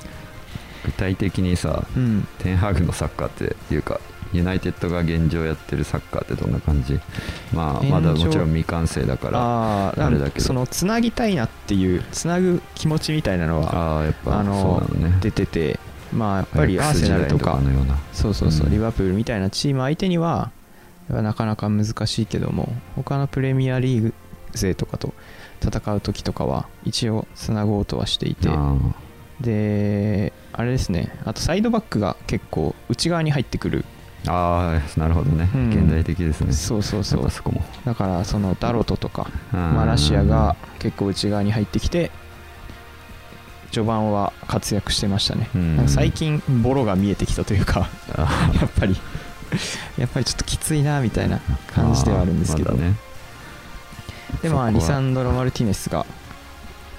[0.85, 2.29] 具体的にさうん。
[2.39, 4.01] テンハーグのサッカーっていうか
[4.33, 7.01] ユナイテッドが現状やってるサッカーってどんな感じ？
[7.53, 10.45] まあまだもちろん未完成だからあれだけど。
[10.45, 15.19] そのつなぎたいなっていうつなぐ気持ちみたいなのはああやっぱあのね。
[15.21, 15.81] 出てて
[16.13, 17.59] まあやっぱりアーセナルとか
[18.13, 18.73] そうそうそう、うん。
[18.73, 20.53] リバプールみたいなチーム相手には
[21.09, 24.15] なかなか難しいけども他のプレミアリーグ
[24.53, 25.13] 勢とかと
[25.61, 28.49] 戦う時とかは一応つなごうとはしていて。
[28.49, 28.77] あ
[29.41, 35.71] であれですねあとサイドバックが結構内側に入ってくるーあーなるほどね、うん。
[35.71, 36.53] 現代的ですね。
[36.53, 37.31] そうそうそう。
[37.31, 37.65] そこも。
[37.85, 39.75] だからそのダロトとかうん。
[39.75, 42.11] マラシアが結構内側に入ってきて
[43.71, 45.77] 序盤は活躍してましたね、うん。
[45.77, 48.97] なんか最近ボロが見えてきたというかあやっぱり。
[49.99, 51.41] やっぱりちょっときついなみたいな
[51.75, 52.95] 感じではあるんですけど、まだね。
[54.43, 56.07] でまあリサンドロ・マルティネスが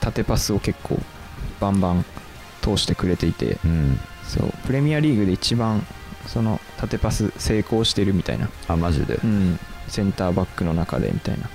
[0.01, 0.99] 縦パスを結構
[1.61, 2.03] バンバン
[2.61, 3.57] 通してくれていて。
[3.63, 3.97] うん。
[4.25, 4.53] そう。
[4.65, 5.85] プレミアリーグで一番
[6.31, 11.49] その縦パス成功してるみたいな、あマジで、うん、センターバックの中でみたいな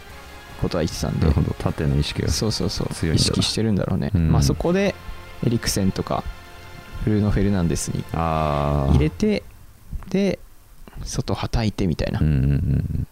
[0.61, 1.21] ことは言ってたんで。
[1.21, 1.55] なるほど。
[1.59, 2.89] 縦の意識がそうそうそう。
[2.95, 4.31] 強いんだ意識してるんだろうね、うん。
[4.31, 4.95] まあ、そこで
[5.47, 6.25] エリクセンとか
[7.05, 9.43] ブルーノ・フェルナンデスにああ入れて
[10.09, 10.39] で
[11.05, 12.21] 外はたいてみたいな。
[12.21, 13.07] うんうんうん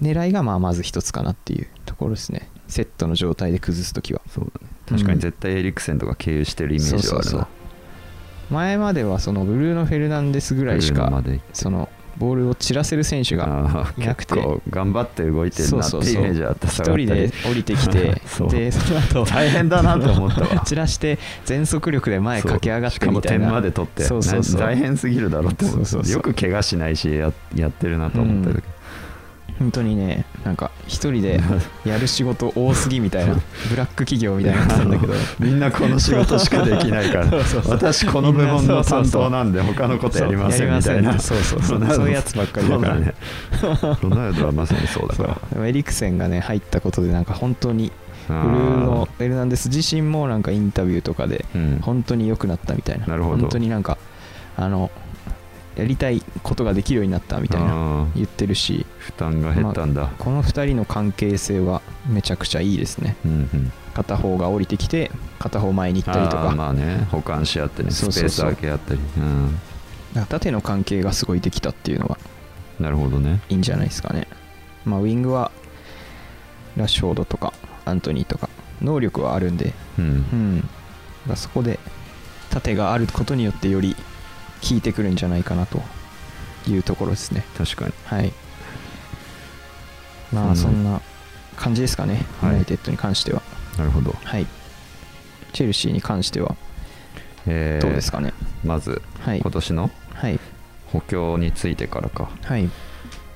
[0.00, 2.48] 狙いがまあまず一つかなっていうところですね。
[2.68, 4.20] セットの状態で崩すときは。
[4.28, 4.72] そうだね。
[4.88, 7.12] 確かに絶対エリクセンとか経由してるイメージはあるな。
[7.12, 7.46] そうそうそう
[8.50, 14.34] 前まではそのブルーノ・フェルナンデスぐらいしかそのボールを散らせる選手がいなくて。
[14.70, 16.66] 頑張って動いてるなってイメージあった。
[16.68, 20.60] 一人で降りてきてでその後 大変だなと思ったわ。
[20.66, 23.46] 散らして全速力で前駆け上がってみたいな。
[23.46, 24.04] 点まで取って。
[24.56, 25.64] 大変すぎるだろうって
[26.10, 28.62] よく怪我しないしややってるなと思ったけど、
[29.58, 31.40] 本当にねなんか一人で
[31.84, 33.34] やる仕事多すぎみたいな
[33.68, 35.14] ブラック企業みたいになってたんだけど。
[35.38, 37.26] みんなこの仕事しかできないから。
[37.68, 41.18] 私この部門の担当なんで他のことやりませんみたいな。
[41.18, 42.94] そうそうそうそういうやつばっかりだから。
[42.94, 43.14] そうね。
[44.02, 45.66] ロナウドはまさにそうだから。
[45.66, 47.90] エリクセンがね入ったことでなんか本当に
[48.28, 51.78] ブブルーノ・フェルナンデス自身もなんかインタビューとかでうん。
[51.82, 53.06] 本当に良くなったみたいな。
[53.06, 53.38] なるほど。
[53.38, 53.98] 本当になんか
[54.56, 54.90] あの
[55.78, 58.84] やりたいことができるようになったみたいな言ってるし。
[58.98, 63.16] 負担が減ったんだ、この2人の関係性はめちゃくちゃいいですね。
[63.24, 63.72] うんうん。
[63.94, 66.54] 片方が降りてきて片方前に行ったりとか。
[66.54, 67.06] まあね。
[67.10, 67.90] 保管し合ってね。
[67.90, 69.00] スペース空け合ったり。
[69.16, 69.58] うん。
[70.28, 72.18] 縦の関係がすごいできたっていうのは
[72.80, 73.40] なるほどね。
[73.48, 74.26] いいんじゃないですかね。
[74.84, 75.52] まあウィングは
[76.76, 77.52] ラッシュフォードとか
[77.84, 78.48] アントニーとか
[78.82, 79.74] 能力はあるんで。
[79.98, 80.64] うん。
[81.28, 81.36] うん。
[81.36, 81.78] そこで
[82.50, 83.94] 縦があることによってより
[84.62, 85.82] 効いてくるんじゃないかなと
[86.68, 87.44] いうところですね。
[87.56, 87.92] 確かに。
[88.04, 88.32] はい。
[90.32, 91.00] まあそんな
[91.56, 92.50] 感じですかね、はい。
[92.50, 93.42] ユナイテッドに関しては。
[93.78, 94.46] なるほど、はい。
[95.52, 96.56] チェルシーに関しては
[97.46, 98.32] えーどうですかね、
[98.64, 99.40] まずはい。
[99.40, 100.38] 今年のはい。
[100.92, 102.64] 補強についてからか、はい。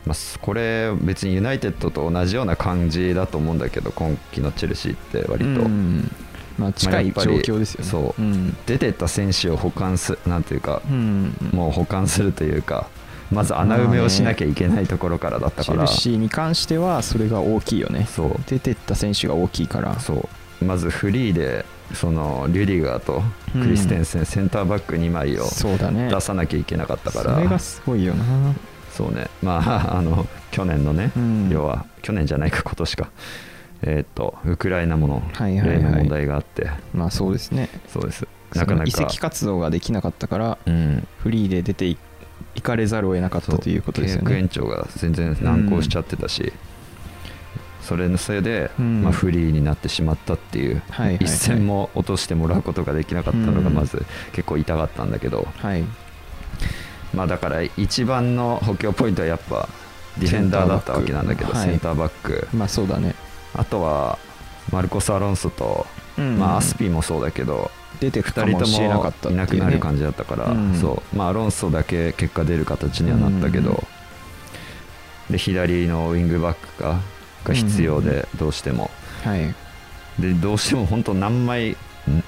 [0.04, 6.10] まあ、すこれ別にユナイテッドと同じような感じだと思うんだけど今季のチェルシーって割と、うん
[6.58, 7.90] まあ近い状況ですよね。
[7.90, 8.22] そう。
[8.22, 8.56] うん。
[8.66, 12.86] 出てった選手を保管すなんていうか、うんもう保管するというか
[13.32, 18.06] まず穴埋めをしなきゃいけないところからだったから、チェルシーに関してはそれが大きいよね。
[18.10, 18.40] そう。
[18.46, 19.98] 出てった選手が大きいから。
[20.00, 20.28] そ
[20.60, 20.64] う。
[20.64, 27.34] まずフリーでそのリュディガーとクリステンセン、センターバック2枚を出さなきゃいけなかったから。
[27.34, 28.24] それがすごいよな。
[28.90, 29.28] そうね。
[29.42, 31.48] まあ あの去年のね、うん。
[31.50, 33.10] 要は去年じゃないか今年か
[33.82, 37.68] えーっとウクライナものはい問題があって、まあそうですね。
[37.88, 38.26] そうです。
[38.54, 38.84] なかなか。
[38.84, 41.06] 移籍活動ができなかったからうん。
[41.18, 41.96] フリーで出てい
[42.54, 44.28] 行かれざるを得なかったということですよね。
[44.28, 46.52] 契約延長が全然難航しちゃってたし、
[47.80, 49.02] それのせいで、うん。
[49.02, 51.24] まあ、フリーになってしまったっていう、はいはいはい。
[51.24, 53.74] 一戦も落としてもらうことができなかったのがうん。
[53.74, 55.84] まず結構痛かったんだけど、はい。
[57.14, 59.68] まあ、だから一番の補強ポイントはやっぱ
[60.18, 63.14] ディフェンダーだったわけなんだけどセンセンターバック,、まあそうだね、
[63.54, 64.18] あとは
[64.70, 65.86] マルコス・アロンソと、
[66.18, 70.74] うんまあ、アスピーもそうだけど、出てくか2人ともしれなかもったいなくなる感じだったから、うん。
[70.74, 71.16] そう。
[71.16, 73.78] まあ、アロンソだけ結果出る形にはなったけど、うん
[75.30, 77.00] で左のウィングバックが
[77.44, 78.90] が必要で、どうしても。
[79.24, 79.54] はい。
[80.20, 81.76] でどうしても本当何枚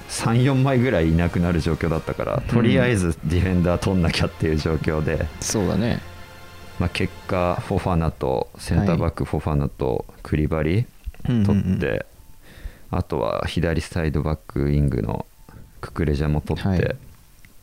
[0.09, 6.01] 34枚ぐらいいなくなる状況だったからとりあえずディフェンダー取んなきゃっていう状況で、そうだね。
[6.79, 10.85] まあ、結果フォファナとセンターバックフォファナとクリバリ
[11.27, 11.45] うんうんうん。
[11.45, 12.05] 取って、
[12.91, 15.25] あとは左サイドバックウィングの
[15.81, 16.95] ククレジャも取って、はい。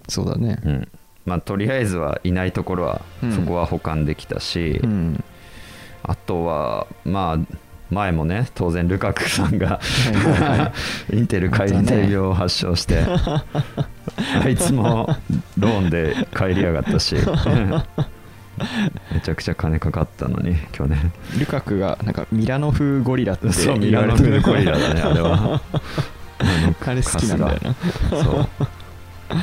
[0.08, 0.60] そうだね。
[0.64, 0.88] うん。
[1.24, 5.24] まあ、とりあえずはいないところはうんそこは保管できたし、うん。
[6.02, 7.56] あとはまあ
[7.90, 9.80] 前もね当然ルカクさんが
[11.12, 13.04] インテル解体病を発症して、
[14.42, 15.14] あいつも
[15.58, 17.16] ローンで帰りやがったし
[19.12, 21.12] めちゃくちゃ金かかったのに去年。
[21.38, 25.60] ルカクがなんかミラノ風ゴリラってそうミラノ風ゴリラだねあれは。
[26.84, 27.74] あれ好きなんだよな。
[28.22, 28.48] そう。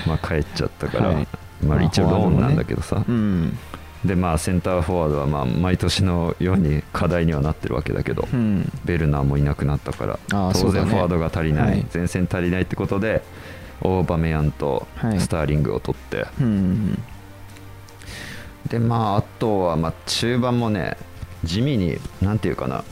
[0.07, 1.27] まあ帰っちゃったから、はい。
[1.65, 3.57] まあ、一応まあローンなんだけどさ、うん。
[4.05, 8.71] でまあセンターフォワードはまあ毎年のように課題にはなってるわけだけど、うん。
[8.85, 11.85] ベルナーもいなくなったから当然フォワードが足りない、はい。
[11.93, 13.23] 前線足りないってことで
[13.81, 15.19] オーバメヤンとはい。
[15.19, 16.99] スターリングを取って、うん
[18.67, 20.97] でまああとはまあ中盤もね
[21.43, 22.83] 地味になんていうかな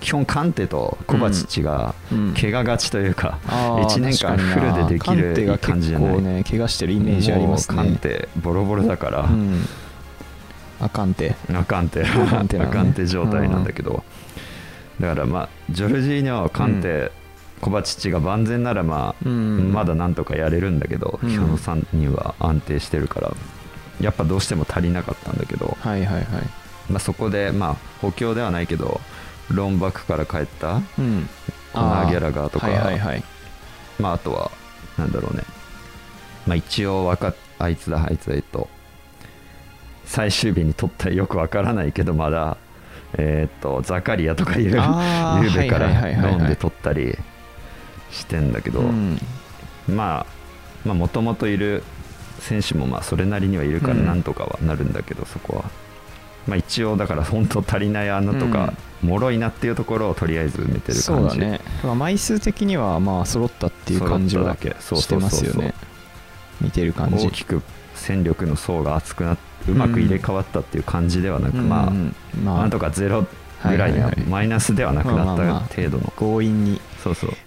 [0.00, 2.34] 基本カンテとコバチッチがうん。
[2.34, 6.44] 怪我がちというか、あー1年間フルでできるが感じじゃない？
[6.44, 7.76] 怪我してるイメージありますね。
[7.76, 9.62] カンテボロボロだから、うん。
[10.80, 11.34] あかんて。
[11.52, 14.04] アカンテアカンテなのねアカンテ状態なんだけど、
[15.00, 17.12] だからまあジョルジーニョカンテ、
[17.60, 19.70] コバチッチが万全ならまあ、うん。
[19.70, 21.36] まだなんとかやれるんだけど、うん。
[21.36, 23.32] この3人は安定してるから
[24.00, 26.24] やっぱどうしても足りなかったんだけど、はいはいはい。
[26.90, 29.00] まあ、そこでまあ補強ではないけど
[29.50, 31.28] ロンバックから帰ったうん。
[31.72, 33.22] コナー・ギャラガーとかはいはいはい。
[33.98, 34.50] まあ、あとは
[34.98, 35.42] なんだろうね、
[36.46, 38.68] まあ、一応わかあいつだあいつだえっと
[40.04, 42.56] 最終日に取ったよくわからないけどまだ
[43.16, 47.16] えーっとザカリアとかいうゆうべからローンで取ったり
[48.10, 48.82] してんだけど、
[49.88, 50.26] ま
[50.86, 51.82] あもともといる
[52.44, 54.06] 選手もまあそれなりにはいるからうん。
[54.06, 55.64] なんとかはなるんだけど、そこは、
[56.46, 61.02] まあ、一応だから本当足りない穴とか、脆いなっていうところをとりあえず埋めてる感じ。
[61.02, 61.60] そうだね。
[61.82, 65.74] まあ枚数的にはまあ揃ったっていう感じはしてますよね。
[66.60, 67.26] 見てる感じ。
[67.26, 67.62] 大きく
[67.94, 73.26] 戦力の層が厚くなっうまく入れ替わったっていう感じではなく、まあ、うんまなんとかゼロ
[73.62, 74.30] ぐらいにははいはいはい。
[74.30, 75.60] マイナスではなくなったまあまあまあ。
[75.74, 76.80] 程度の、強引に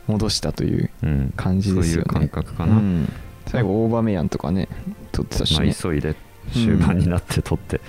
[0.07, 2.09] 戻したといううん、感じですよね。
[2.11, 3.13] そういう感覚かな、うん
[3.47, 4.67] 最後オーバーメヤンとかね
[5.11, 6.15] 取ってたしまあ、ね急いで
[6.53, 7.81] 終盤になって取って、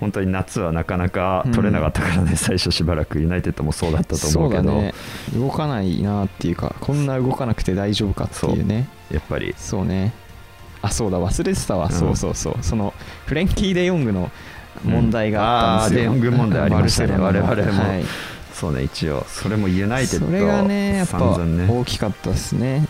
[0.00, 4.62] 本当に夏はなかなか取れなかったからね、最初しばらくユナイテッドもそうだったと思うけど。
[4.62, 4.94] そうだね。
[5.34, 8.88] 動かないなっていうかこんな動かなくて大丈夫かっていうね。
[9.10, 9.54] やっぱり。
[9.56, 10.12] そうね。
[10.80, 11.92] あそうだ忘れてたわ、うん。
[11.92, 12.56] そうそうそう。
[12.62, 12.94] その
[13.26, 14.30] フレンキー・デ・ヨングの
[14.84, 16.20] 問題があったんですよ、うん。
[16.20, 17.16] デヨング問題ありましたね。
[17.18, 17.84] 我々も。
[17.84, 18.04] はい。
[18.52, 19.24] そうね一応。
[19.28, 22.86] それもユナイテッドそれがねやっぱ大きかったですね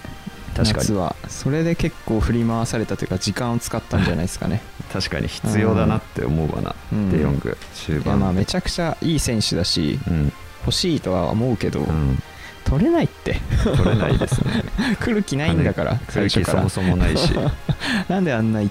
[0.55, 0.75] 確かに。
[0.79, 4.63] 夏はそれで結構振り回されたというか時間を使ったんじゃないですかね。
[4.93, 7.11] 確かに必要だなって思うわな、うん。
[7.11, 10.33] デヨング終いや盤まあめちゃくちゃいい選手だしうん、
[10.65, 12.23] 欲しいとは思うけど、うん、
[12.65, 13.41] 取れないって。
[13.65, 14.65] 取れないですね。
[15.01, 17.33] 来る気ないんだから来る気そもそもないし、
[18.09, 18.71] なんであんない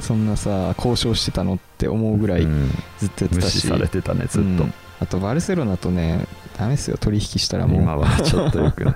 [0.00, 2.70] そんなさ交渉してたのって思うぐらいうん。
[2.98, 4.74] ずっとやって無たし、視されてたねずっと、うん。
[5.00, 6.26] あとバルセロナとね
[6.58, 7.82] ダメですよ取引したらもう。
[7.82, 8.94] 今はちょっとよくない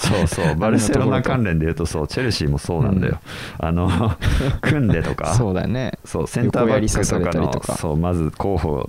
[0.00, 3.20] そうそう バルセロナ関連で言うとそうチェルシーもそうなんだよ、
[3.58, 4.16] あの
[4.62, 5.34] 組んでとか。
[5.34, 5.98] そうだよね。
[6.04, 7.74] そうセンターバックとかのとか。
[7.76, 8.88] そうまず候補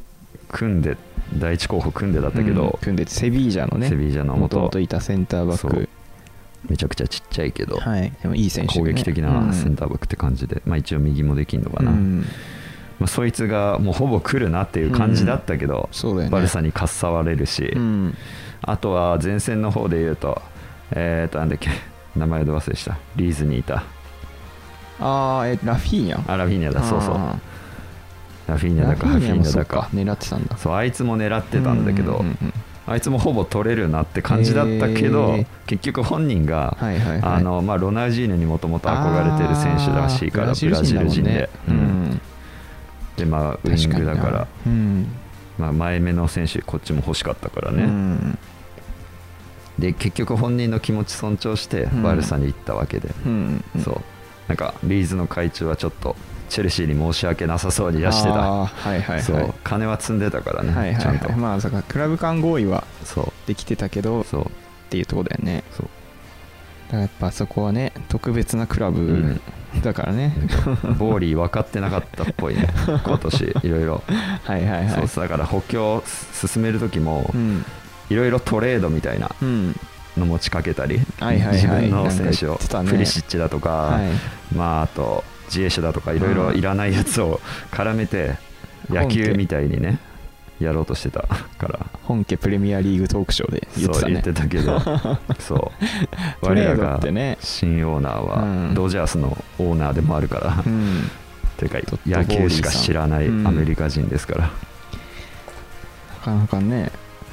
[0.50, 0.97] 組んで
[1.38, 5.89] 第一候補組んでだったけうんど、組んでてセビージャのねセビージャのもとも元といたセンターバック。
[6.70, 8.14] めちゃくちゃちっちゃいけど、はい。
[8.22, 8.91] でもいい選手でね。
[8.91, 12.24] 攻撃的なセンターバックって感じで、まあ、一応右もできんのかな、うん。
[12.99, 16.32] まあ、そいつがもうほぼ来るなっていう感じだったけど、そうだよね。
[16.32, 18.16] バルサにかっさわれるし、うん。
[18.62, 20.39] あとは前線の方で言うと、
[20.92, 21.70] えーと、なんだっけ、
[22.16, 23.84] 名前ど忘れした、リーズにいた、
[25.00, 26.32] ああえラフィーニャ？
[26.32, 27.36] アラフィーニャだ、そうそう、あ
[28.48, 30.58] ラフィーニーャだか、ラフィーニャだか、狙ってたんだ。
[30.58, 32.54] そうあいつも狙ってたんだけど、うううん
[32.88, 35.46] あいつもほぼ取れるなって感じだったけど、へー。
[35.68, 37.34] 結局本人が、はいはいはい。
[37.38, 41.78] あのまあ、ロナウジーニョにもともと憧れてる選手らしいからブラジル人で、ううん。
[41.78, 42.22] ん、
[43.16, 44.48] でまあウイングだから。
[44.66, 45.08] うん。
[45.60, 48.38] まあ、前目の選手こっちも欲しかったからね、うん
[49.82, 52.04] で結局本人の気持ち尊重してうん。
[52.04, 54.02] バルサに行ったわけで、うんそう。
[54.48, 56.16] なんかリーズの会長はちょっと
[56.50, 59.22] チェルシーに申し訳なさそうに出してた、はいはいはい。
[59.22, 59.54] そう。
[59.64, 63.48] 金は積んでたからね、はいはいちゃんと、はいまあだからクラブ間合意はそう。
[63.48, 64.52] できてたけどっそう。
[64.90, 65.64] ていうところだよね。
[65.72, 65.86] そう。
[66.88, 69.42] だからやっぱそこはね特別なクラブん。
[69.82, 70.36] だからね、
[71.00, 72.68] ボーリー分かってなかったっぽいね。
[73.06, 74.04] 今年いろいろ。
[74.44, 75.08] はいはいはい。
[75.08, 76.04] そうだから補強
[76.34, 77.66] 進める時もうん
[78.12, 79.76] いろいろトレードみたいなうん。
[80.18, 81.55] の持ちかけたり、はいはいはい。
[81.55, 84.55] 自分の選手を、プリシッチだとか、はい。
[84.55, 87.39] まああとジエシュだとかいろいろいらないやつを
[87.72, 88.36] 絡めて
[88.89, 89.99] うん野球みたいにね
[90.59, 91.22] やろうとしてた
[91.57, 91.80] から。
[92.03, 94.01] 本家プレミアリーグトークショーで言ってたね。
[94.01, 94.80] そう言ってたけど。
[95.39, 96.45] そう。
[96.45, 96.99] 我らが
[97.39, 98.68] 新オーナーうん。
[98.70, 101.09] はドジャースのオーナーでもあるから、うん。
[101.57, 104.49] てか野球しか知らないアメリカ人ですから、な
[106.24, 106.91] かなかね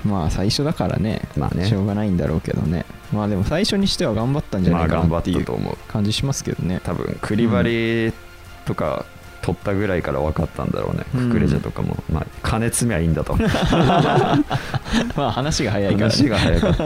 [0.08, 1.66] まあ最初だからね,、まあね。
[1.66, 2.84] しょうがないんだろうけどね。
[3.12, 5.40] まあでも最初にしては頑張ったんじゃないかまあ頑張っなっていう。
[5.40, 6.80] たと思う感じしますけどね。
[6.82, 8.12] 多分クリバリ
[8.64, 9.04] とか
[9.42, 11.28] 取ったぐらいから分かったんだろうね、うん。
[11.28, 13.36] ククレジャとかも、まあ、金詰めゃいいんだと。
[15.16, 16.84] まあ話が早いから、ね、話が早かった。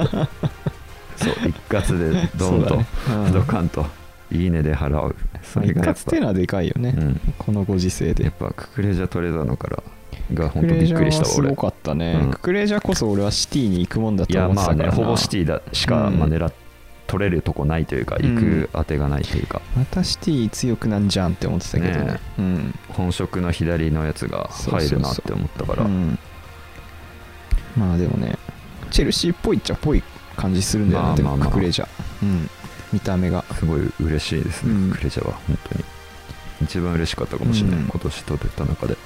[1.17, 2.81] そう一括でドンと、
[3.29, 3.33] ん。
[3.33, 3.87] ドカンと。
[4.31, 5.15] いいねで払う。
[5.43, 6.01] そまあ一れがやっぱ。
[6.01, 7.21] 括っていうのはでかいよね、うん。
[7.39, 8.25] このご時世で。
[8.25, 9.83] やっぱククレジャ取れたのから
[10.35, 12.31] がク本当びっくりしたすごかったね、うん。
[12.31, 16.19] ククレジャーこそ俺はシティに行くもんだと思ってたからなほぼシティだしか、うん。
[16.19, 16.53] まあ、狙っ
[17.07, 18.35] 取れるとこないというかうん。
[18.35, 22.05] 行く当てがないというか、またシティ強くなんじゃんって思ってたけどね。
[22.05, 22.75] ねうん。
[22.89, 25.85] 本職の左のやつが入るなって思ったから。
[25.85, 26.19] うん。
[27.77, 28.37] まあでもね
[28.91, 30.03] チェルシーっぽいっちゃっぽい
[30.37, 31.55] 感じするんだよね、でもまあまあまあ。
[31.55, 31.89] ククレジャー、
[32.23, 32.51] うん、
[32.93, 33.45] 見た目が。
[33.55, 34.91] すごい嬉しいですね、うん。
[34.91, 35.85] クレジャーは本当に。
[36.63, 37.89] 一番嬉しかったかもしれない、うん。
[37.89, 38.97] 今年取れた中で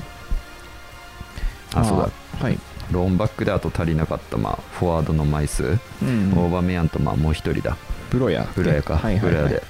[1.77, 2.11] あまそうだ。
[2.39, 2.59] はい、
[2.91, 5.67] ローンバックであと足りなかった、まあ、フォワードの枚数、う
[6.05, 7.77] んオーバーメヤンとまあもう一人だ。
[8.11, 8.47] ブロヤ。
[8.55, 9.33] ブラヤか、はいはいはい。
[9.33, 9.63] ブラヤで。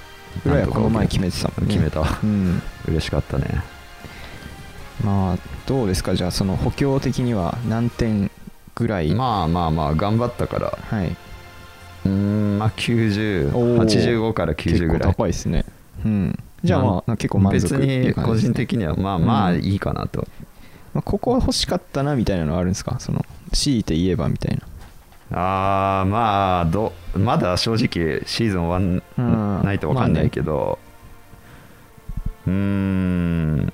[0.43, 1.47] ブロヤこの前決めてた。
[1.49, 2.01] もんね決めた。
[2.23, 2.61] うん。
[2.87, 3.63] 嬉しかったね。
[5.03, 6.15] まあどうですか？
[6.15, 8.31] じゃあその補強的には何点
[8.75, 10.77] ぐらい、まあまあまあ頑張ったから。
[10.89, 13.77] はい、うーんまあおー。
[13.79, 15.13] 9085から90結構ぐらい。
[15.13, 15.65] 高いですね。
[16.05, 16.39] うん。
[16.63, 19.63] じゃあまあ結構満足別に個人的にはまあまあうん。
[19.63, 20.27] いいかなと、
[20.93, 22.99] まあ、ここは欲しかったなみたいなのはあるんですか？
[22.99, 24.63] その強いて言えばみたいな。
[25.37, 29.63] ああまあどまだ正直シーズン終わんうん。
[29.63, 30.79] ないと分かんないけど、
[32.47, 33.73] うーん。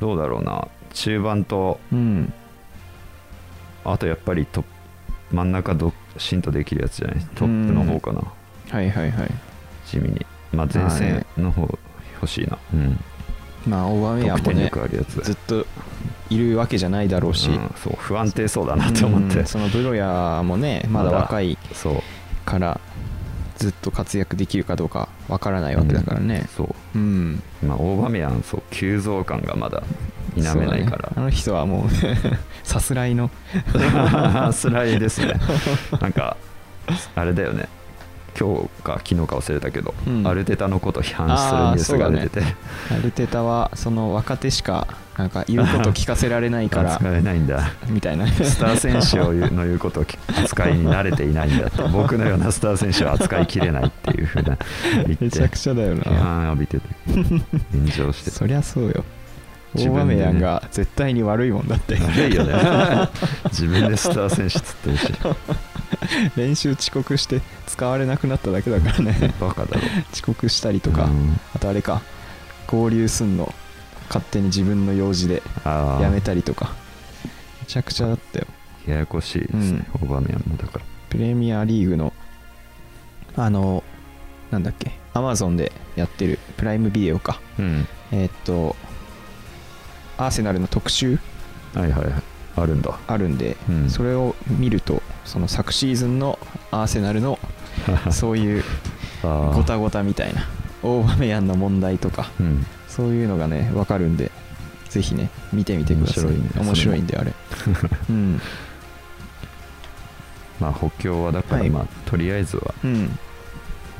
[0.00, 0.68] どうだろうな。
[0.92, 2.32] 中盤とうん。
[3.84, 4.64] あとやっぱりト
[5.32, 7.24] 真ん中どシンとできるやつじゃない？
[7.34, 8.20] トップの方かな。
[8.70, 9.30] はいはいはい。
[9.86, 10.26] 地味に。
[10.52, 11.62] まあ前線の方
[12.14, 13.00] 欲しいな、うん、
[13.66, 14.70] まあオーバーメア得点もね
[15.22, 15.66] ずっと
[16.30, 21.94] いるわけじゃないだろうし、うんそう不安定そうだなと思って、うんそのブロヤもねまだ若いそう。
[22.44, 22.80] から
[23.56, 26.46] ずっと活躍できるかどうかわからないわけだからね。
[26.56, 26.74] そう。
[26.94, 29.82] うん、まあオーバーメヤンそう急増感がまだ
[30.34, 31.08] 否めないから。
[31.08, 31.14] ね。
[31.16, 31.88] あの人はもう
[32.66, 33.30] さすらいの。
[34.52, 35.34] スライですね。
[36.00, 36.36] なんか
[37.14, 37.68] あれだよね
[38.38, 40.26] 今日か昨日か忘れたけど、うん。
[40.26, 42.42] アルテタのこと批判するニュースが出てて、
[42.92, 47.72] アルテタはその若手しかなんか言うこと聞かせられないから扱えないんだ。
[47.88, 48.26] みたいな。
[48.26, 50.06] スター選手をの言うことを
[50.42, 54.58] 扱いに慣れていないんだって 僕のようなスター選手は扱いきれないっていうふうな
[55.20, 56.20] めちゃくちゃだよ批な。
[56.20, 56.86] 判浴びてて。
[57.72, 59.04] 炎上してそりゃそうよ
[59.74, 60.20] オーバ自分でね。
[60.20, 61.96] メヤンが絶対に悪いもんだって。
[61.96, 62.54] 悪いよね
[63.46, 65.12] 自分でスター選手つってるし
[66.36, 69.34] 練習遅刻して使われなくなっただけだからね。
[69.40, 69.82] バカだろ。
[70.12, 71.40] 遅刻したりとか、うん。
[71.54, 72.02] あとあれか
[72.66, 73.54] 合流すんの
[74.08, 76.72] 勝手に自分の用事であやめたりとか。
[77.60, 78.46] めちゃくちゃだったよ。
[78.86, 80.84] あややこしいですね、オーバーメヤンもだから。
[81.08, 82.12] プレミアリーグの
[83.36, 83.82] あの
[84.50, 87.40] なんだっけアマゾンでやってるプライムビデオか。
[87.58, 87.88] うん。
[88.12, 88.76] えーっと
[90.16, 91.18] アーセナルの特集
[91.74, 92.12] はいはいはい。
[92.56, 92.98] あるんだ。
[93.06, 93.90] あるんで、うん。
[93.90, 96.38] それを見るとその昨シーズンの
[96.70, 97.38] アーセナルの
[98.12, 98.64] そういう
[99.22, 100.46] ごたごたみたいな
[100.82, 102.66] オーバメヤンの問題とかうん。
[102.88, 104.30] そういうのがね分かるんで
[104.88, 106.24] ぜひね見てみてください。
[106.24, 106.50] 面白いね。
[106.56, 107.32] 面白いんであれ。
[108.10, 108.40] うん。
[110.60, 111.70] まあ補強はだからはい。
[111.70, 113.18] まあ、とりあえずはうん。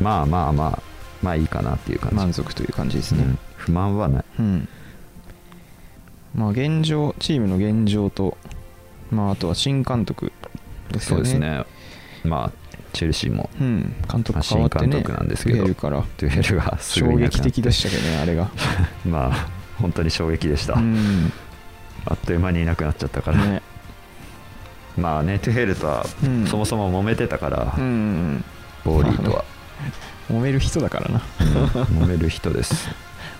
[0.00, 0.78] まあまあまあ
[1.22, 2.16] まあいいかなっていう感じ。
[2.16, 3.24] 満足という感じですね。
[3.24, 3.38] うん。
[3.56, 4.24] 不満はない。
[4.38, 4.68] うん
[6.35, 8.37] まあ現状チームの現状と
[9.14, 10.32] まあ、あとは新監督
[10.91, 11.30] ですそうよね。
[11.30, 11.64] ですね。
[12.24, 12.53] まあ
[12.93, 13.49] チェルシーも。
[13.61, 15.59] うん、監督変わってね、新監督なんですけど。
[15.59, 16.03] トゥヘルから。
[16.16, 18.51] トゥヘルが衝撃的でしたけどね、あれが。
[19.07, 19.49] まあ
[19.80, 21.32] 本当に衝撃でした、うん、
[22.07, 23.61] あっという間にいなくなっちゃったから、ね、
[24.97, 26.47] まあねトゥヘルとはうん。
[26.47, 27.85] そもそも揉めてたから、うん。
[27.85, 28.45] うん
[28.85, 29.45] ボーリーとは、
[30.30, 31.22] うん、揉める人だからな。
[31.41, 31.47] うん。
[32.03, 32.89] 揉める人です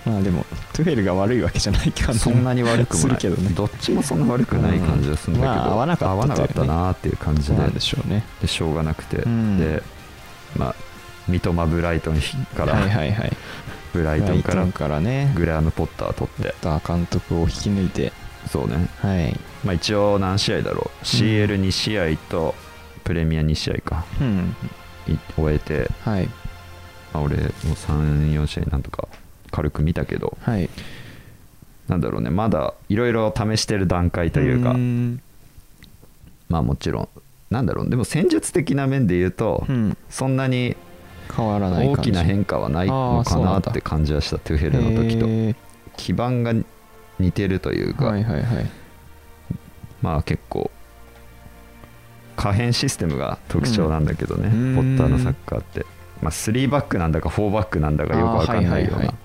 [0.07, 2.21] まあでも、トゥヘルが悪いわけじゃない感じ。
[2.21, 3.21] そんなに悪くもない。
[3.21, 3.51] するけどね。
[3.51, 7.57] どっちもそんな悪くない感じがするんだけど、うんまあ合わなかった合わなかったなっていう感じで。
[7.57, 8.25] なんでしょうね。
[8.41, 9.59] でしょうがなくて、うん。
[9.59, 9.83] で
[10.57, 10.75] まあ
[11.29, 12.21] 三笘ブライトン
[12.55, 13.33] から、はいはいはい。
[13.93, 16.55] ブライトンからからね、グラム・ポッター取って。
[16.61, 18.13] ダー監督を引き抜いて、
[18.51, 19.39] そうね、はい。
[19.65, 21.05] まあ、一応何試合だろう。
[21.05, 22.55] CL2 試合と
[23.05, 24.05] プレミア2試合か。
[24.21, 24.57] うん。
[25.07, 26.27] い終えて、はい。
[27.13, 29.09] まあ、俺もう34試合なんとか
[29.55, 30.37] 軽く見たけど。
[30.41, 30.69] はい。
[31.87, 32.31] なんだろうね。
[32.31, 34.73] まだいろいろ試してる段階というか。
[34.73, 35.21] ん。
[36.49, 37.09] まあもちろん。
[37.51, 37.91] なんだろう。
[37.91, 39.97] でも戦術的な面で言うと、うん。
[40.11, 40.77] そんなに
[41.35, 45.27] 変わらない大きな変化はないのかなって感じはしたトゥヘルの時と。
[45.29, 45.55] へ
[45.97, 46.53] 基盤が
[47.21, 48.67] 似てるというーか、はいはいはい。
[50.03, 50.73] まあ結構
[52.35, 54.75] 可変システムが特徴なんだけどね、うん。
[54.75, 55.87] ポッターのサッカーって、
[56.21, 59.24] まあ、3バックなんだか4バックなんだかよくわかんないような、あーはいはいはい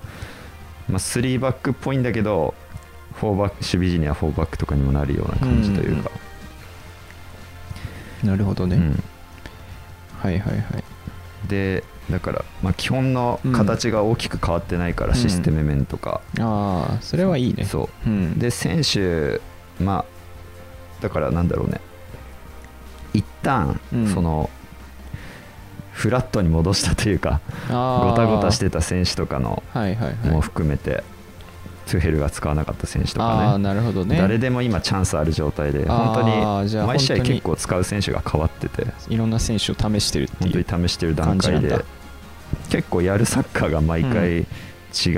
[0.89, 2.53] まあ、3バックっぽいんだけど
[3.19, 6.11] 4バック守備時には4バックとかにもなるような感じというか、
[8.23, 8.75] なるほどね。
[8.75, 9.03] うん。
[10.19, 10.83] はいはいはい。
[11.47, 15.15] でだから、まあ、基本の形が大きく変わってないから、うん。
[15.15, 17.65] システム面とか、ああ、それはいいね。。
[17.65, 18.09] そう。
[18.09, 19.41] ん、うで選手
[19.81, 20.05] まあ
[21.01, 21.79] だからなんだろうね。
[23.13, 24.07] 一旦うん。
[24.07, 24.49] その、
[25.99, 30.29] フラットに戻したというかごたごたしてた選手とかのはいはいはい。
[30.29, 31.03] も含めて、
[31.87, 34.17] トゥヘルが使わなかった選手とかねね。
[34.17, 40.63] 誰でも今チャンスある状態で本当に毎試合結構使う選手が変わってていろんな選手を試してるって本いう。
[40.63, 41.83] 当に試してる段階で
[42.69, 44.43] 結構やるサッカーが毎回違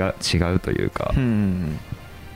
[0.02, 1.78] う,、違うというか、うんうんうん。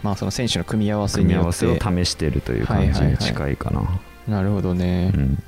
[0.05, 1.53] まあその選手の組み合わせ組み合わ。
[1.53, 3.83] せを試してるという感じに近いかな、
[4.29, 5.19] なるほどねう。
[5.19, 5.43] んだ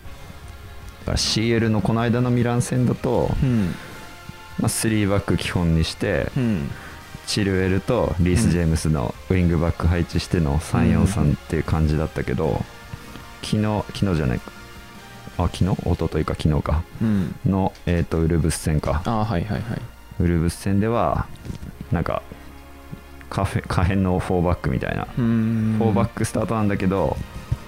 [1.08, 3.74] から CL のこの間のミラン戦だと、うん。
[4.58, 6.70] まあ、3バック基本にしてうん。
[7.26, 12.64] チルエルとリース・ジェームスのウィングバック配置しての343っていう感じだったけど
[13.42, 14.50] 昨日昨日じゃないか
[15.36, 15.64] あ昨日？
[15.66, 17.34] 一昨日か昨日かうん。
[17.44, 19.80] の、えー、とウルブス戦かああ、はいはいはい。
[20.20, 21.26] ウルブス戦では
[21.92, 22.22] なんか
[23.30, 25.78] カフェ可変の4バックみたいな、うーん。
[25.78, 27.16] 4バックスタートなんだけど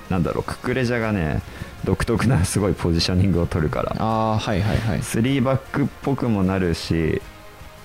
[0.09, 1.43] なんだろうククレジャがね
[1.85, 4.99] 独特なすごいポジショニングを取るからああ、はいはいはい。
[5.01, 7.21] 3バックっぽくもなるし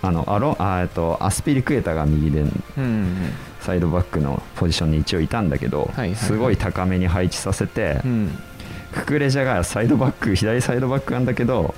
[0.01, 2.43] あのアロあえっとアスピリクエタが右で
[3.61, 8.37] サイドバックのポジションに一応いたんだけど、はいすごい高めに配置させて、うん。
[8.93, 11.73] ククレジャがサイドバック左サイドバックなんだけど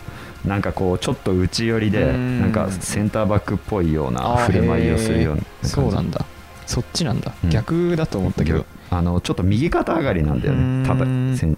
[0.45, 6.26] なんかこうちょっと内寄りでうんなんかセンターバックっぽいような振る舞いをするようなそうなんだ。
[6.65, 7.34] そっちなんだ。
[7.43, 8.65] うん逆だと思ったけど。
[8.89, 11.57] あのちょっと右肩上がりなんだよねただうんせん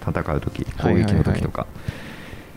[0.00, 1.66] 戦う時攻撃の時とか、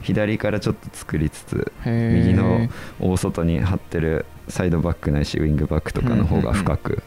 [0.02, 2.68] 左からちょっと作りつつ右の
[3.00, 7.04] 大外に張ってるサイドバックないしウィングバックとかの方が深く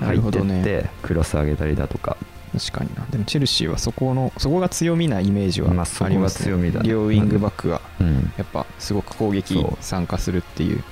[0.00, 0.42] な入ってっ。
[0.64, 2.16] てクロス上げたりだとか
[2.52, 3.06] 確かにな。
[3.10, 6.46] でもチェルシーはそこの、そこが強みなイメージはまありますね。
[6.46, 10.82] 強みだね両ウィングバックがうんやっぱすごく攻撃参加するっていう。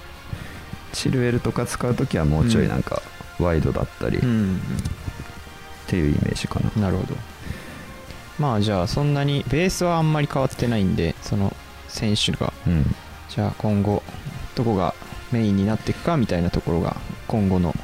[0.92, 3.00] チルエルとか使う時はもうちょいなんか
[3.38, 4.60] ワイドだったりっうん。
[5.86, 7.14] ていうイメージかな、なるほど。
[8.40, 11.54] まあじゃあそんなにベースはあんまり変わってないんで、その
[11.88, 12.86] 選手が、うん。
[13.28, 14.02] じゃあ今後
[14.56, 14.94] どこが
[15.30, 16.96] メインになっていくかみたいなところが
[17.28, 17.74] 今後の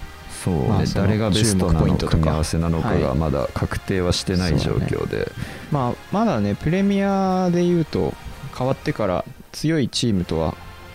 [0.45, 2.11] そうね、まあ誰がベストなのントとか。
[2.13, 3.19] 組み合わせなのかがはい。
[3.19, 4.93] まだ確定はしてない状そうだね。
[4.93, 5.31] 況で、
[5.71, 8.15] まあまだねプレミアで言うと
[8.57, 10.55] 変わってから強いチームとは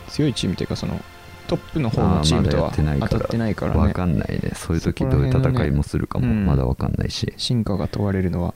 [0.09, 0.99] 強いチームというかその
[1.47, 3.79] トップの方のチームとは当たってないからね。
[3.79, 4.53] わかんないね。
[4.55, 6.27] そういう時どういう戦いもするかも。
[6.27, 8.53] まだわかんないし、進化が問われるのは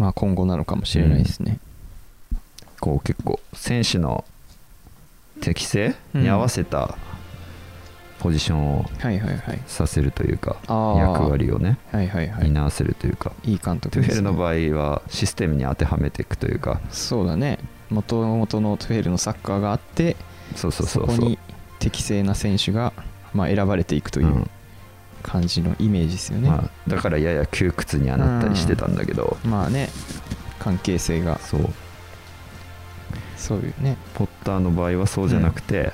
[0.00, 1.58] まあ今後なのかもしれないですね、
[2.80, 4.24] こう結構選手の
[5.42, 6.96] 適性に合わせた
[8.18, 8.86] ポジションを
[9.66, 12.44] させるというか、役割をねはいはいはい。
[12.46, 16.80] 担わせるというか、いい監督トゥヘルの合場合はシステムに当てはめていくというか。
[16.88, 17.58] そうだね。
[17.90, 20.16] 元々のトゥヘルのサッカーがあって
[20.56, 21.16] そうそうそうそう。
[21.18, 21.38] こに
[21.78, 22.94] 適正な選手が、
[23.34, 24.50] まあ、選ばれていくといううん
[25.22, 29.88] 感じのイメージですよね、まあ、だからやや窮屈にはなったりしてたんだけど、まあね
[30.58, 31.38] 関係性が。
[31.38, 31.68] そう。
[33.36, 33.96] そういうね。
[34.14, 35.92] ポッターの場合はそうじゃなくて、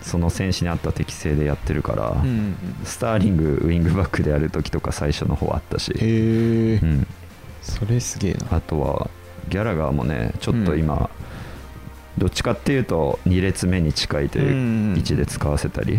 [0.00, 7.06] その選手に合った適性でやってるから、うんうんスターリングウィングバックでやる時とか最初の方あったし、へえうん、
[7.60, 8.56] それすげえな。
[8.56, 9.10] あとは
[9.48, 11.10] ギャラガーもねちょっと今、
[12.16, 15.98] どっちかっていうと2列目に近いという位置で使わせたり、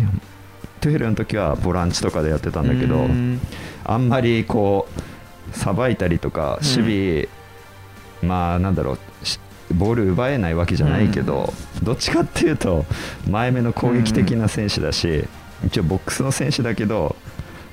[0.78, 3.40] トゥヘルの時はボランチとかでやってたんだけど、うん。
[3.84, 4.88] あんまりこ
[5.52, 6.68] うさばいたりとかうん。
[6.68, 7.28] 守
[8.22, 9.38] 備、まあなんだろうし
[9.74, 11.52] ボール奪えないわけじゃないけど、
[11.82, 12.86] どっちかっていうと
[13.28, 15.24] 前目の攻撃的な選手だし、
[15.66, 17.16] 一応ボックスの選手だけど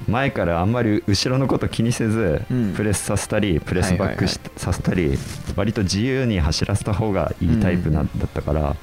[0.07, 2.73] 前からあんまり後ろのこと気にせず、うん。
[2.73, 5.17] プレスさせたりプレスバックし、させたり
[5.55, 8.09] 割と自由に走らせた方がいいタイプなん。
[8.17, 8.75] だったから、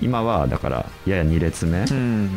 [0.00, 2.30] 今はだからやや2列目、うん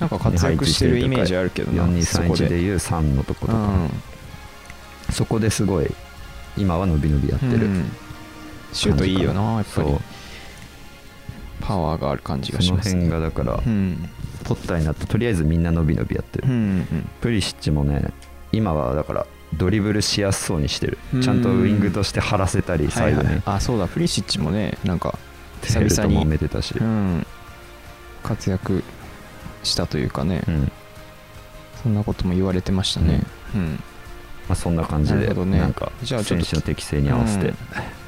[0.00, 3.90] なんか活躍してるイメージあるけどなそこ4231でいう3のとことか、うん。
[5.12, 5.90] そこですごい
[6.56, 7.90] 今は伸び伸びやってる、うん。
[8.72, 9.88] シュートいいよなやっぱり。
[11.60, 14.08] パワーがある感じがそのします辺がだから、うん。
[14.44, 18.12] ポッターになってとりあえずみんな伸び伸びやってる、うんうんプリシッチもね
[18.52, 20.98] 今はだからドリブルしやすそうにしてる。
[21.14, 21.22] うん。
[21.22, 23.88] ちゃんとウイングとして張らせたりサイドに、はいはいあそうだ。
[23.88, 25.18] プリシッチもねなんか
[25.62, 27.26] 久々にめてたし、うん。
[28.22, 28.82] 活躍
[29.66, 30.42] したというかね。
[30.48, 30.72] うん。
[31.82, 33.22] そんなことも言われてましたね。
[33.54, 33.80] うん。
[34.48, 35.58] まあ、そんな感じでなね。
[35.58, 37.54] なんかじゃあちょっと選手の適性に合わせて、うん。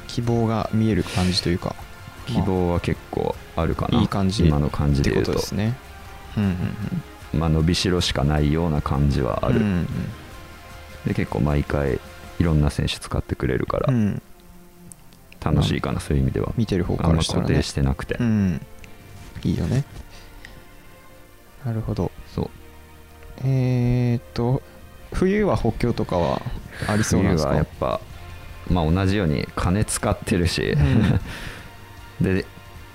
[0.07, 1.75] 希望が見える感じというか。
[2.27, 4.47] 希望は結構あるかな、いい感じ。
[4.47, 5.33] 今の感じで言うと。
[5.33, 5.75] とですね。
[6.37, 6.59] うんうん
[7.39, 9.87] まあ、伸びしろしかないような感じはある、うんうん
[11.05, 11.97] で結構毎回
[12.39, 14.21] いろんな選手使ってくれるからうん。
[15.41, 16.51] 楽しいかな、そういう意味では。
[16.57, 17.47] 見てる方からしたらね。
[17.47, 18.61] 固定してなくて、うん。
[19.43, 19.85] いいよね
[21.65, 22.11] なるほど。
[22.33, 22.49] そう。
[23.43, 24.61] えーっと
[25.13, 26.41] 冬は補強とかは
[26.87, 27.49] ありそうなんですか？
[27.49, 27.99] 冬はやっぱ、
[28.69, 30.75] まあ、同じように金使ってるし、
[32.21, 32.45] で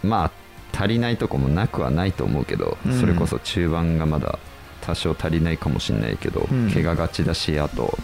[0.02, 0.30] まあ
[0.76, 3.00] 足りないとこもなくはないと思うけど、うん。
[3.00, 4.38] それこそ中盤がまだ
[4.80, 6.70] 多少足りないかもしれないけど、うん。
[6.70, 7.98] 怪我がちだしあと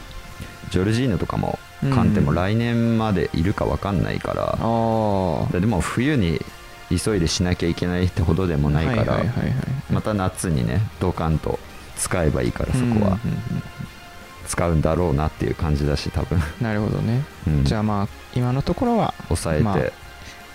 [0.71, 1.91] ジョルジーノとかもうん。
[1.93, 4.57] カンテも来年までいるか分かんないから、あ
[5.49, 6.41] あででも冬に
[6.97, 9.23] 急いでしなきゃいけないってほどでもないから、
[9.91, 11.59] また夏にねドカンと
[11.97, 13.19] 使えばいいからそこは
[14.47, 17.65] 使うんだろうなっていう感じだし多分、なるほどね、うん。
[17.65, 19.79] じゃあまあ今のところは抑えて、まあ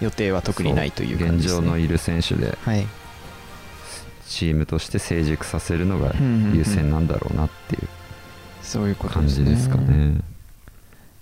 [0.02, 2.86] 予定は特にないという感じね、現状のいる選手ではい。
[4.28, 6.14] チームとして成熟させるのが
[6.52, 7.88] 優先なんだろうなっていう
[8.62, 10.16] そういうこと感じですかね。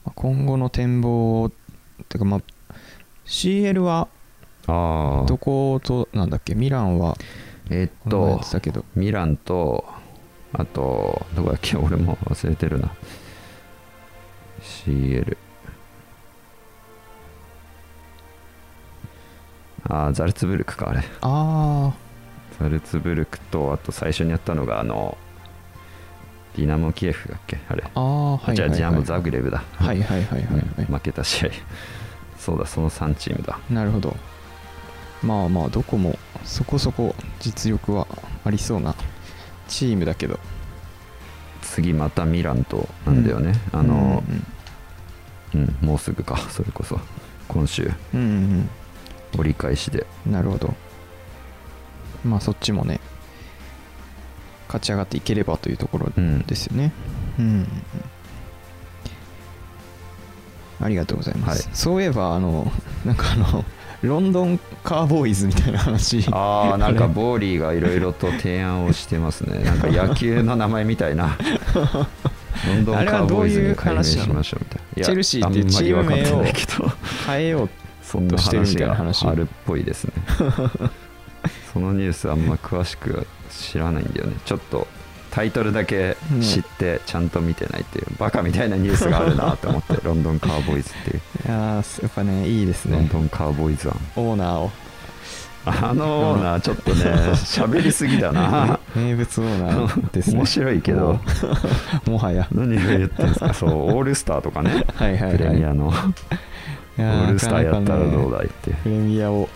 [0.05, 1.51] まあ今後の展望
[2.09, 2.41] てかまあ
[3.26, 4.07] CL は
[4.68, 7.18] ああどことなんだっけミランは
[7.70, 8.39] えっと
[8.95, 9.86] ミランと
[10.53, 12.93] あとどこだっけ俺も忘れてるな。
[14.61, 15.38] CL
[19.89, 21.03] ああザルツブルクかあれ。
[21.22, 21.93] あ
[22.59, 25.18] ザルツブルクとあと最初にやったのがあの
[26.55, 27.84] ディナモキエフだっけあれ。
[27.84, 28.55] あああはいはいはい。
[28.55, 29.64] じゃあジャムザグレブだ。
[29.76, 31.49] はいはいはいはいはい、うん負けた試合。
[32.38, 33.59] そうだその3チームだ。
[33.70, 34.16] なるほど
[35.24, 38.07] まあまあどこもそこそこ実力は
[38.43, 38.95] ありそうな
[39.67, 40.39] チームだけど。
[41.74, 44.24] 次またミランとなんだよね、あの、
[45.55, 46.38] うんもうすぐか。
[46.49, 46.99] それこそ。
[47.47, 47.91] 今週。
[48.13, 49.39] うんうんうん。
[49.39, 50.05] 折り返しで。
[50.26, 50.76] うんなるほど。
[52.24, 52.99] まあそっちもね
[54.67, 56.39] 勝ち上がっていければというところうん。
[56.41, 56.91] ですよね。
[57.39, 57.67] うんうんうん。
[60.86, 61.76] ありがとうございます、はい。
[61.76, 62.71] そういえばあの
[63.05, 63.65] なんかあの
[64.03, 66.27] ロンドンカーボーイズみたいな話。
[66.31, 69.59] ああなんかボーリーがいろいろと提案をしてますね。
[69.63, 71.37] なんか野球の名前みたいな。
[72.67, 75.05] ロンドンカーボーイズに改名しましょうみたいな。
[75.05, 76.43] チェルシーっていうチーム名を
[77.25, 77.69] 変えよう
[78.01, 80.13] そんなしてるみ話がたいな話あるっぽいですね。
[81.73, 84.35] そのニュースあんま詳しく知らないんだよね。
[84.45, 84.85] ちょっと
[85.34, 91.17] タイトルだけ知ってちゃんと見てないっていう、バカみたいなニュースがあるなと思ってロンドンカーボーイズっていう。
[91.17, 94.71] いやーやっぱねいいですロンねドンカーボーイズ案オーナーを。
[95.65, 98.79] あのオーナーちょっとね喋りすぎだな。
[98.95, 100.38] 名物オーナーですね。
[100.38, 101.19] 面白いけど。
[102.05, 102.47] もはや。
[102.51, 103.53] 何を言ってんですか？
[103.55, 104.86] そうオールスターとかね。
[104.93, 105.38] はいはいはい。
[105.38, 105.88] プレミアの。
[105.88, 108.71] オールスターやったらどうだだいって。
[108.84, 109.49] プレミアを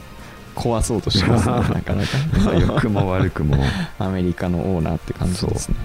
[0.57, 1.55] 壊そうとしてますね。
[1.73, 2.03] なかな
[2.43, 3.57] まあ良くも悪くも。
[3.57, 3.63] か
[3.99, 5.75] アメリカのオーナーって感じですね。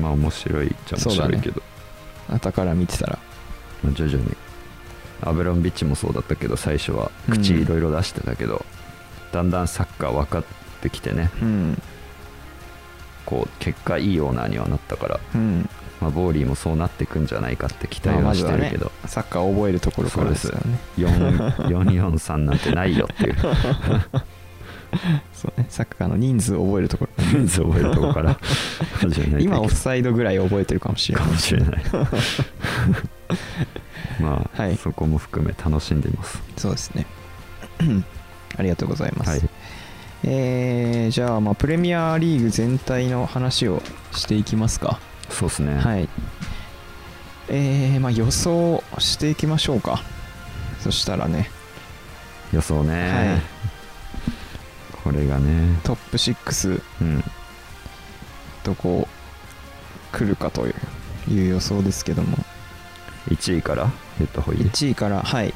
[0.00, 1.62] まあ面白いじゃ面白いけど、
[2.28, 3.18] 後から見てたら。
[3.82, 4.36] まあ徐々に。
[5.22, 8.64] アブラモビッチもそうだったけど最初は口いろいろ出してたけど、
[9.32, 10.44] だんだんサッカー分かっ
[10.82, 11.30] てきてね。
[11.42, 11.82] うん。
[13.24, 15.68] こう結果いいオーナーにはなったから、うん
[16.00, 20.78] まあ、ボーリーもそうなっていくんじゃないかって期待まあはしてるけど、サッカーを覚えるところからですよね。
[20.98, 23.36] 4 443なんてないよっていう。
[25.32, 28.38] そうねサッカーの人数を覚えるところ人数覚えるとこから。
[29.40, 31.26] 今オフサイドぐらい覚えてるかもしれない。
[31.26, 31.82] かもしれない。
[34.20, 34.76] まあ、はい。
[34.76, 36.42] そこも含め楽しんでいます。
[36.56, 37.06] そうですね。
[38.56, 39.40] ありがとうございます、はい。
[40.24, 43.82] えーじゃあまあプレミアリーグ全体の話を
[44.12, 44.98] していきますか
[45.30, 46.08] そうですね、はい。
[47.48, 50.02] えーまあ予想していきましょうか。
[50.80, 51.50] そしたらね。
[52.52, 53.42] 予想ね、はい。
[55.04, 55.78] これがね。
[55.84, 57.24] トップ6うん。
[58.64, 59.06] どこ
[60.12, 60.74] 来るかという
[61.30, 62.38] いう予想ですけども。
[63.28, 63.90] 1位から？
[64.18, 65.52] 言った方がいい1位からはい。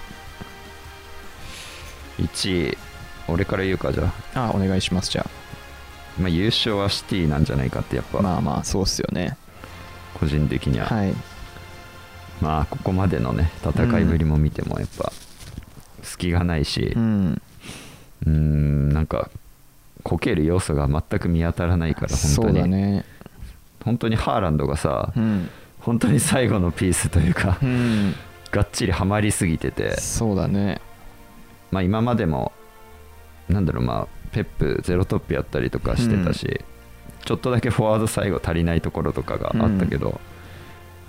[2.19, 2.79] 1位
[3.29, 5.27] 俺から言うかじゃあ、あお願いしますじゃ
[6.19, 9.37] まあ、優勝はシティなんじゃないかってやっぱ、あまあまあそうっすよね
[10.21, 11.15] 個人的には、はい。
[12.41, 15.13] まあここまでのね戦いぶりも見てもやっぱ
[16.03, 16.93] 隙がないし。
[16.95, 17.43] うん。
[18.27, 19.31] うーんなんか
[20.03, 23.05] こける要素が全く見当たらないから本そ当に、ね。
[23.85, 25.49] 本当にハーランドがさ、うん。
[25.81, 28.15] 本当に最後のピースというか、うん。
[28.51, 30.81] がっちりハマりすぎてて、そうだね。
[31.71, 32.53] まあ、今までも
[33.49, 36.61] なんだろうまあペップゼロトップやったりとかしてたし、
[37.25, 40.21] ちょっとだけフォワード最後足りないところとかがあったけど、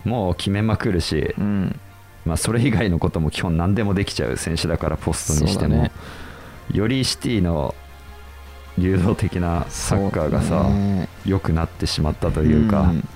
[0.04, 1.80] もう決めまくるし、うん。
[2.26, 5.92] まあ、それ以外のことも基本何でもできちゃう選手だからポストにしても、ね。
[6.72, 7.76] よりシティの
[8.78, 11.10] 流動的なサッカーがさだね。
[11.26, 13.08] 良、くなってしまったというか、ん。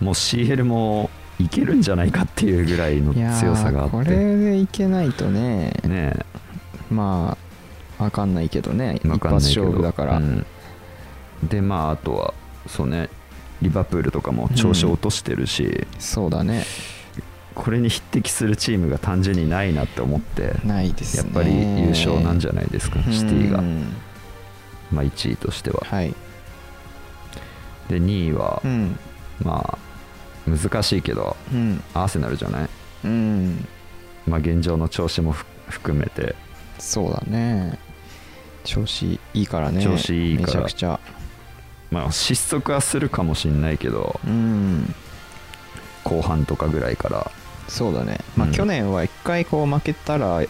[0.00, 3.90] もう CL もいけるんじゃないかっていうぐらいの強さがあって。
[3.92, 6.14] これでいけないとねね
[6.90, 7.36] ま
[7.98, 9.00] あわかんないけどね。
[9.02, 10.46] 一発勝負だから、うん
[11.42, 12.34] でまああとは
[12.66, 13.08] そうね
[13.62, 16.64] リバプールとかも調子を落としてるし、そうだね。
[17.54, 21.24] これに匹敵するチームが単純にないなって思ってないですね。
[21.24, 23.58] やっぱり優勝なんじゃないですかシティが。
[23.58, 23.94] う、ん
[24.90, 25.80] まあ、1位としては。
[25.84, 26.14] はい。
[27.88, 28.98] で2位は、うん。
[29.42, 29.78] まあ
[30.50, 31.82] 難しいけどうん。
[31.94, 32.68] アーセナルじゃない、
[33.04, 33.66] うん。
[34.26, 36.34] まあ、現状の調子もふ含めて。
[36.78, 37.78] そうだね。
[38.64, 39.82] 調子いいからね。
[39.82, 40.46] 調子いいから。
[40.46, 41.00] めちゃくちゃ
[41.92, 44.94] まあ失速はするかもしれないけどうん。
[46.04, 47.30] 後半とかぐらいから。
[47.68, 48.18] そうだね。
[48.36, 50.42] まあ、うん去年は一回こう負けたら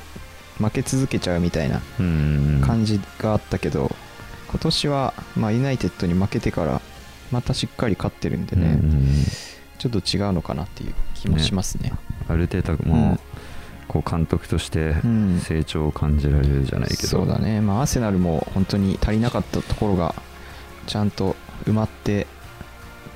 [0.58, 2.62] 負け続けちゃうみたいなうん。
[2.64, 3.94] 感じがあったけど、
[4.48, 6.80] 今年は、まあ、ユナイテッドに負けてから
[7.30, 9.06] またしっかり勝ってるんでね、うん
[9.78, 11.92] ちょっと違うのかなっていう気もしますね。
[12.28, 12.88] アルテータうん。
[12.88, 13.18] も
[13.88, 15.40] こう監督としてうん。
[15.40, 20.14] 成長を感じられるじゃないけど、そうだね、まあ、アーセナルも本当に足りなかったところが
[20.86, 22.26] ちゃんと埋まって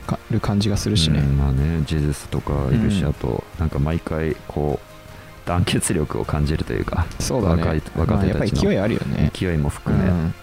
[0.06, 3.08] かる感じがするしね、うんまあねジェズスとかいるし、うん。
[3.08, 7.62] あとなんか毎回こう団結力を感じるというかそうだね。
[7.62, 9.30] 若い若まあ、やっぱ手たちのり勢いあるよね。
[9.34, 10.34] 勢いも含め、うん。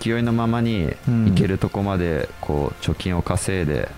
[0.00, 1.28] 勢いのままにうん。
[1.28, 3.88] いけるとこまでこう貯金を稼いで、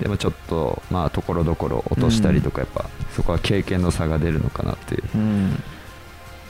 [0.00, 5.04] でもちょっとまあところどころ落としたりとかやっぱ、そこは経験の差が出るのかなっていう。
[5.14, 5.62] うん。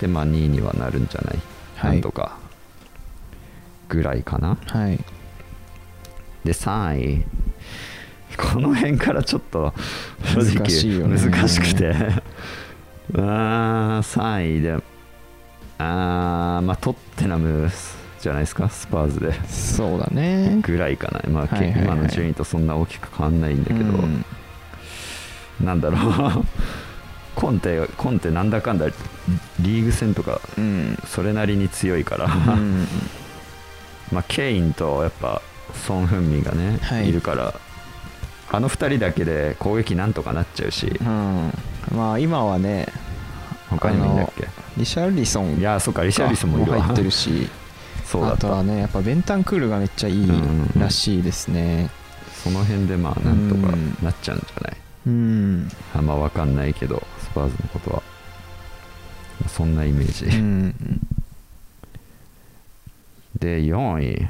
[0.00, 1.38] でまあ2位にはなるんじゃない、
[1.76, 1.92] はい。
[1.92, 2.38] なんとか
[3.88, 4.56] ぐらいかな。
[4.66, 4.98] はい
[6.44, 7.24] で3位。
[8.36, 9.74] この辺からちょっと
[10.24, 11.20] 正直難しいよね。
[11.20, 11.88] 難しくて。
[13.12, 14.72] うーん3位で
[15.78, 17.68] あーまあトッテナム
[18.20, 18.68] じゃないですか？
[18.68, 19.32] スパーズで。
[19.48, 20.60] そうだね。
[20.62, 24.24] ぐらいかな、まあ今の順位とそんな大きく変わんないんだけど、うん。
[25.60, 26.44] なんだろう。
[27.34, 28.86] コンテコンテなんだかんだ
[29.60, 30.98] リーグ戦とかうん。
[31.06, 32.28] それなりに強いから、う
[32.58, 32.86] ん。
[34.12, 35.40] まあケインとやっぱ
[35.74, 37.08] ソン・フンミがね、はい。
[37.08, 37.54] い、るから
[38.50, 40.86] あの2人だけで攻撃なんとかなっちゃうし。
[41.00, 41.52] うん。
[41.94, 42.88] まあ今はね
[43.68, 44.48] 他にもいいんだっけ？
[44.76, 45.56] リシャルリソン。
[45.56, 46.82] いやそうかリシャルリソンもいるわ。
[46.82, 47.48] 入ってるし。
[48.04, 50.28] そうだあとはねやっぱベンタンクールがめっちゃいい
[50.76, 51.90] らしいですね。
[52.42, 55.68] その辺でまあなんとかうんなっちゃうんじゃない、うん。
[55.94, 58.02] あんま分かんないけどスパーズのことは。
[59.46, 60.74] そんなイメージ、うん。
[63.38, 64.28] で4位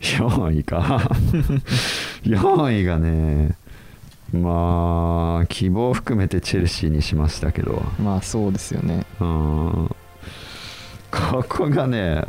[0.00, 0.80] 4位か。
[2.24, 3.56] 4位がね
[4.32, 7.82] まあ希望を含めてチェルシーにしましたけど。
[8.02, 9.04] まあそうですよね。
[9.20, 9.90] うん。
[11.10, 12.24] ここがね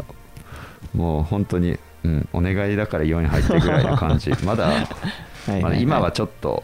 [0.93, 4.31] もう本当に、うん、お願いだから4位入ってぐらいの感じ。
[4.45, 4.71] まだ
[5.79, 6.63] 今はちょっと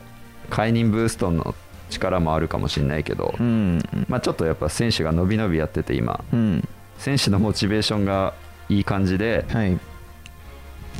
[0.49, 1.55] 解任ブーストの
[1.89, 3.81] 力もあるかもしれないけど、うん。
[4.07, 6.23] まあ、ちょっとやっぱ選手が伸び伸びやってて今。
[6.31, 6.67] うん。
[6.97, 8.33] 選手のモチベーションが
[8.69, 9.77] いい感じではい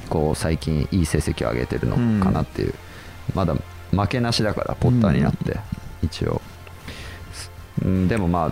[0.10, 2.74] こう最近いい成績を上げてるのかなっていう、
[3.34, 3.56] まだ
[3.92, 5.60] 負けなしだからポッターになって、
[6.02, 6.42] 一応、
[7.84, 8.52] うん、でもまあ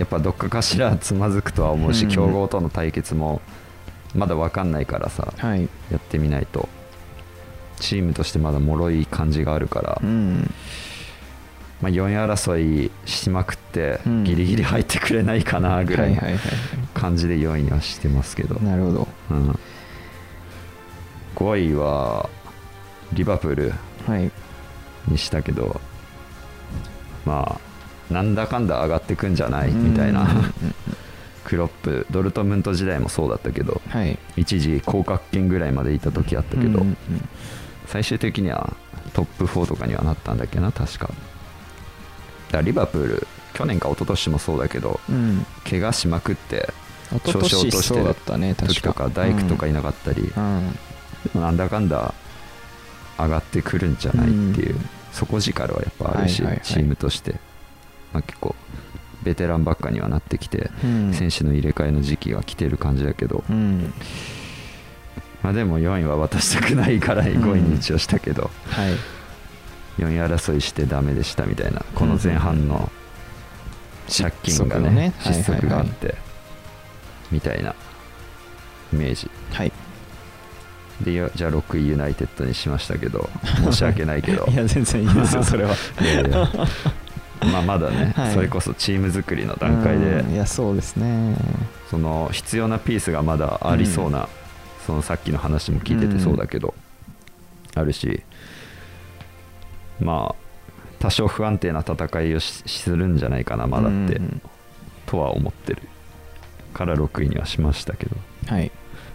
[0.00, 2.10] やっぱどっかかしら つまずくとは思うし、うん。
[2.10, 3.40] 強豪との対決も
[4.14, 5.68] まだ分かんないからさはい。
[5.90, 6.68] やってみないと。
[7.78, 10.52] チームとしてまだ脆い感じがあるから、うん。
[11.80, 14.24] まあ、4位争いしまくってうん。
[14.24, 16.18] ギリギリ入ってくれないかなぐらい
[16.94, 19.08] 感じで4位にはしてますけど、なるほど。
[19.30, 19.58] うん、
[21.40, 22.28] 5位は
[23.14, 23.72] リバプール
[24.06, 24.30] はい。
[25.08, 25.80] にしたけど
[27.24, 30.52] まあなんだかんだ上がってくんじゃないみたいな、うんうんうん。
[31.44, 34.18] クロップドルトムント時代もそうだったけどはい。
[34.36, 36.96] 一時降格圏ぐらいまでいた時あったけど、うんうんうん。
[37.86, 38.76] 最終的には
[39.14, 41.10] トップ4とかにはなったんだっけな確か。
[42.52, 45.46] だリバプール去年か一昨年もそうだけどうん。
[45.68, 46.68] 怪我しまくって
[47.24, 48.14] 調子を落年としてる
[48.68, 50.30] 時とか大工とかいなかったり、うん。
[50.32, 50.89] でも
[51.34, 52.14] なんだかんだ
[53.18, 54.88] 上がってくるんじゃないっていう、うん。
[55.12, 56.66] 底力はやっぱあるし、はいはいはい。
[56.66, 57.32] チームとして、
[58.12, 58.54] まあ、結構
[59.22, 61.12] ベテランばっかにはなってきて、うん。
[61.14, 63.92] 選手の入れ替えの時期が来てる感じだけど、うん。
[65.42, 68.94] まあ、でも4位は渡したくないから5位に一応したけど、はい。
[69.98, 72.90] 4位争いしてダメでしたみたいなこの前半の
[74.08, 76.14] 借金がね失速があって
[77.30, 77.74] みたいな
[78.92, 79.30] イメージ。
[79.52, 79.72] はい
[81.02, 83.28] でよじゃあ6位ユナイテッドにしましたけど
[83.64, 84.46] 申し訳ないけど。
[84.50, 85.74] いや全然いいですよそれは。
[86.00, 86.48] いやいや。
[87.52, 88.34] まあまだね、はい。
[88.34, 91.34] それこそチーム作りの段階で、うんいやそうですね。
[91.90, 94.28] その必要なピースがまだありそうな、
[94.86, 96.74] そのさっきの話も聞いててそうだけど、
[97.74, 98.22] あるし
[100.00, 100.34] まあ
[100.98, 104.42] 多少不安定な戦いをしするんじゃないかなまだって、うん。
[105.06, 105.82] とは思ってる
[106.74, 108.16] から6位にはしましたけど。
[108.46, 108.70] はい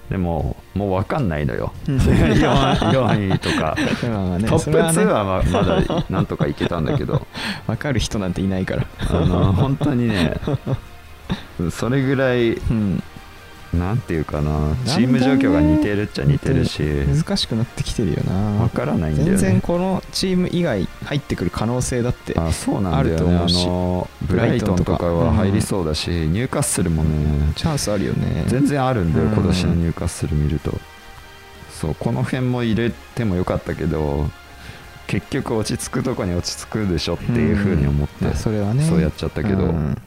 [0.09, 1.73] でももう分かんないのよ。
[1.87, 1.97] うん。
[1.97, 4.47] 4, 4 位とか、ね。
[4.47, 4.99] トップそれはね。
[4.99, 7.25] 2はままだなんとかいけたんだけど。
[7.67, 8.85] 分かる人なんていないから。
[9.09, 10.35] あの本当にね
[11.71, 13.03] それぐらいうん
[13.75, 14.75] なんていうかな。
[14.85, 16.81] チーム状況が似てるっちゃ似てるし。
[16.81, 18.57] 難しくなってきてるよな。
[18.59, 19.37] 分からないんだよね。
[19.37, 23.63] 全然このチーム以外入ってくる可能性だってあそうなんだよあるとね思うし。
[23.65, 27.53] あのブライトンとかは入りそうだし、ニューカッスルもね。
[27.55, 28.45] チャンスあるよね。
[28.47, 29.33] 全然あるんだよ、うん。
[29.33, 30.73] 今年のニューカッスル見ると。
[31.69, 34.29] そうこの辺も入れてもよかったけど
[35.07, 38.83] 結局落ち着くとこに落ち着くでしょっていうふうに思って、まあそれはね。
[38.83, 39.97] そうやっちゃったけど、うん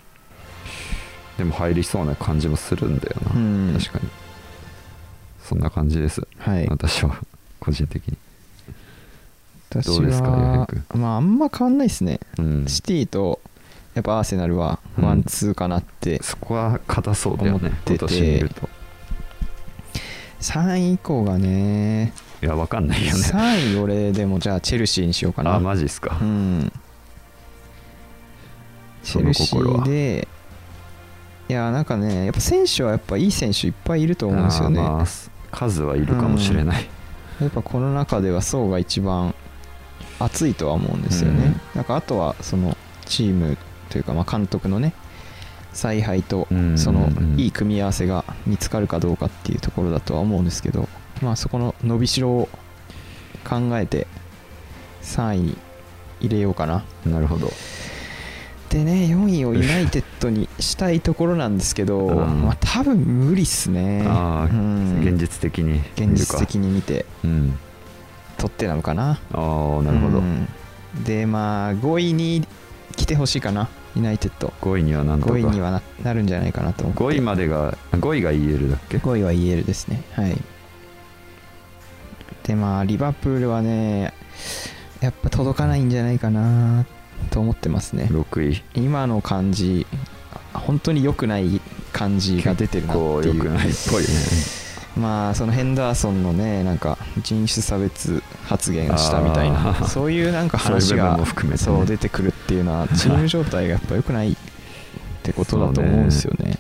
[1.38, 3.78] でも入りそうな感じもするんだよな、うん。
[3.78, 4.08] 確かに。
[5.40, 6.66] そんな感じです、はい。
[6.68, 7.16] 私は
[7.60, 8.18] 個人的に。
[9.70, 12.18] 私どうですかまああんま変わんないですね。
[12.38, 12.66] うん。
[12.66, 13.40] シティと
[13.94, 15.04] やっぱアーセナルはうん。
[15.04, 18.68] ワンツーかなって、そこは硬そうだよね今年見ると。
[20.40, 22.12] 3位以降がね。
[22.42, 23.22] いやわかんないよね。
[23.22, 25.54] 3位俺でもじゃあチェルシーにしようかな。
[25.54, 26.72] あマジっすか、うん。
[29.04, 30.26] チェルシーで
[31.48, 35.06] いやなんかねやっぱ選手はやっぱいい選手いっぱいいると思うんですよね、まあ
[35.50, 36.86] 数はいるかもしれない、
[37.40, 39.34] やっぱこの中では層が一番
[40.18, 41.60] 熱いとは思うんですよね、うん。
[41.74, 42.76] なんかあとはその
[43.06, 43.56] チーム
[43.88, 44.92] というかまあ監督のね
[45.72, 47.40] 采配とうんそのうん。
[47.40, 50.86] いい組み合わせが見つかるかどうかっていうところだとは思うんですけど
[51.22, 52.48] まあそこの伸びしろを
[53.48, 54.06] 考えて
[55.02, 55.56] 3位に
[56.20, 56.84] 入れようかな。
[57.06, 57.50] なるほど
[58.70, 62.42] でね4位をユナイテッドにしたいところなんですけど、うん。
[62.42, 64.04] まあ多分無理っすね。
[64.06, 65.00] うん。
[65.02, 67.58] 現実的に現実的に見てうん。
[68.36, 69.18] 取ってなのかな。
[69.32, 70.48] ああなるほど、うん。
[71.04, 72.46] でまあ5位に
[72.96, 74.52] 来てほしいかなユナイテッド。
[74.60, 75.32] 5位にはなんとか。
[75.32, 77.02] 5位にはななるんじゃないかなと思って。
[77.02, 80.02] 5位までが5位が EL だっけ？5位は EL ですね。
[80.12, 80.36] はい。
[82.42, 84.12] でまあリバプールはね
[85.00, 86.86] やっぱ届かないんじゃないかな
[87.28, 88.08] と思ってますね。
[88.10, 88.62] 6位。
[88.74, 89.86] 今の感じ
[90.52, 91.60] 本当に良くない
[91.92, 93.36] 感じが出てるなっていう。
[93.36, 94.08] 良くないっぽいね。
[94.96, 99.84] まあそのヘンダーソンのねなんか人種差別発言をしたみたいあなー。
[99.86, 101.18] そういうなんか話が
[101.56, 104.36] そう出てくるっていうのはチーム状態がやっぱ良くないっ
[105.22, 106.58] てことだと思うんですよね。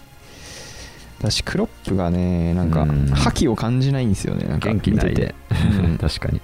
[1.20, 3.06] だしクロップがねなんかうん。
[3.08, 4.46] 覇気を感じないんですよね。
[4.46, 5.34] なんか元気ない見てて。
[6.00, 6.40] 確かに。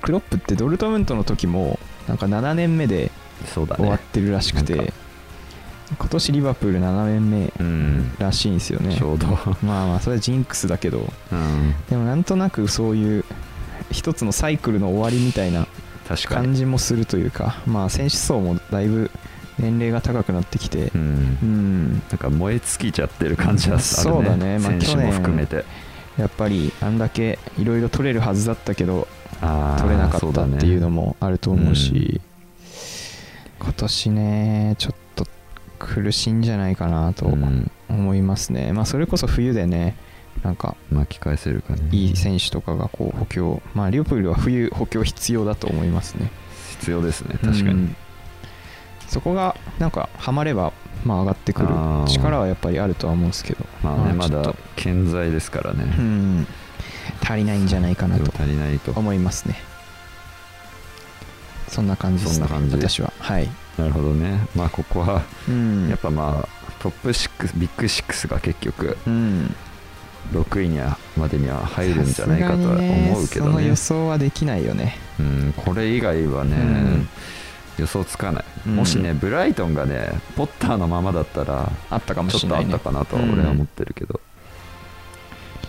[0.00, 1.78] クロップってドルトムントの時も
[2.12, 3.10] なんか7年目で
[3.54, 4.92] 終わってるらしくて、なんか。
[5.98, 8.14] 今年リバプール7年目うん。
[8.18, 8.94] らしいんですよね。
[8.96, 9.26] ちょうど。
[9.62, 11.10] まあまあそれはジンクスだけど。
[11.32, 11.74] うん。
[11.88, 13.24] でもなんとなくそういう
[13.90, 15.66] 一つのサイクルの終わりみたいな
[16.28, 19.10] 感じもするというかまあ選手層もだいぶ
[19.58, 21.38] 年齢が高くなってきてうん。
[21.42, 21.92] うん。
[22.10, 23.88] なんか燃え尽きちゃってる感じはあるね。
[23.88, 24.58] そうだね。
[24.58, 25.64] まあ去年含めて。
[26.18, 29.08] やっぱりあんだけいろいろ取れるはずだったけど
[29.78, 32.20] 取れなかったっていうのもあると思うし
[33.60, 35.26] う今年ねちょっと
[35.78, 39.96] 苦しいんじゃないかなとうん思いますね、まあそれこそ冬でね
[40.42, 41.88] なんか巻き返せるかね。
[41.92, 46.30] いい選手とかがこう補強まあリオプールは冬補強必要だと思いますね。
[46.78, 47.96] 必要ですね確かに、うん。
[49.08, 50.72] そこがなんかハマれば
[51.04, 51.68] まあ上がってくる
[52.08, 53.66] 力はやっぱりあるとは思うんですけど。
[53.82, 56.46] まあねまだ健在ですからね、うん
[57.22, 58.92] 足りないんじゃないかなと足りないと。
[58.92, 59.56] 思いますね。
[61.68, 62.76] そんな感じですねそんな感じ。
[62.76, 63.12] 私は。
[63.18, 63.48] はい、
[63.78, 64.46] なるほどね。
[64.54, 66.48] まあここはうん、やっぱまあ
[66.80, 69.54] トップ6ビッグ6が結局うん。
[70.32, 73.50] 6位にはまでには入るんじゃないかとは思うけどね。
[73.50, 74.96] その予想はできないよね。
[75.18, 77.08] うん、これ以外はね、うん。
[77.78, 78.76] 予想つかない、うん。
[78.76, 84.20] もしねブライトンがねポッターのままだったらあったかもちょっとあっしれないねたかなとは俺は思ってるけど、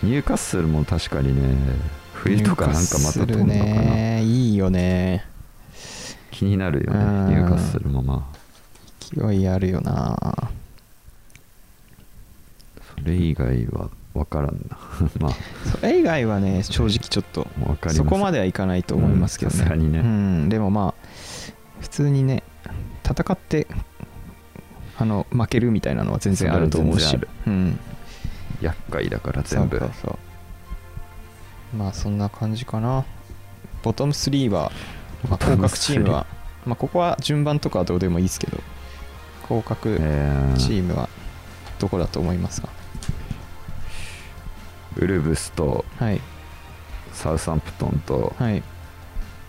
[0.04, 1.56] ニューカッスルも確かにね。
[2.12, 5.24] 冬とかなんかまた飛んのかな、いいよね。
[6.30, 6.98] 気になるよね。
[6.98, 7.28] うん。
[7.28, 8.28] ニューカッスルもま。
[8.30, 8.44] あ
[9.00, 10.50] 勢いあるよな。
[12.96, 14.78] それ以外は分からんな。
[15.20, 15.32] まあ。
[15.70, 17.46] それ以外はね正直ちょっと
[17.88, 19.98] そこまではいかないと思いますけどね,、うんね。
[20.00, 21.08] うん、でもまあ
[21.80, 22.42] 普通にね
[23.04, 23.66] 戦って
[24.98, 27.18] あの負けるみたいなのは全然あると思うし。
[27.46, 27.78] うん、
[28.60, 29.78] 厄介だから全部。
[29.78, 30.18] そうそうそ
[31.74, 31.76] う。
[31.76, 33.04] まあそんな感じかな。
[33.82, 34.72] ボトム3は、
[35.28, 36.26] まあ、降格チームは、
[36.64, 38.58] まあ、ここは順番とかはどうでもいいですけど
[39.46, 40.56] 降格えー。
[40.56, 41.08] チームは
[41.78, 42.68] どこだと思いますか、
[44.96, 46.20] ウルブスとはい。
[47.12, 48.62] サウサンプトンとはい。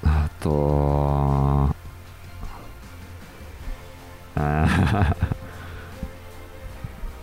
[0.03, 1.69] あと
[4.35, 5.15] あー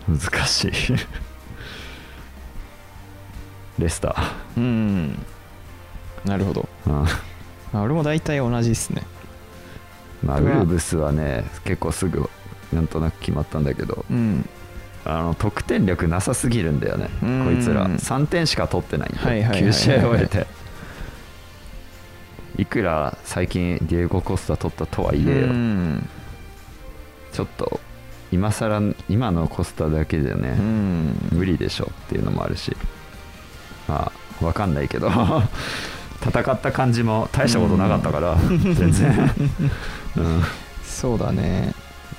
[0.32, 0.72] 難しい
[3.82, 5.18] レスターうん。
[6.24, 6.92] なるほど、うん。
[6.92, 7.06] ま
[7.74, 9.02] あ、俺も大体同じですね。
[10.22, 12.30] まあ、ウルブスはね結構すぐ
[12.72, 14.48] なんとなく決まったんだけどうん。
[15.04, 17.08] あの得点力なさすぎるんだよね。
[17.22, 17.44] うん。
[17.44, 17.88] こいつら。
[17.88, 20.46] 3点しか取ってないんで、はいはいはいはい9試合終えて。
[22.58, 26.08] いくら最近ディエゴ・コスタ取ったとはいえよ、うん。
[27.32, 27.80] ちょっと
[28.30, 31.28] 今更今のコスタだけでね、うん。
[31.32, 32.76] 無理でしょっていうのもあるし
[33.92, 35.10] まあ分かんないけど
[36.24, 39.34] 戦った感じも大したことなかったから、全然、
[40.16, 40.42] うん、
[40.84, 41.74] そうだね、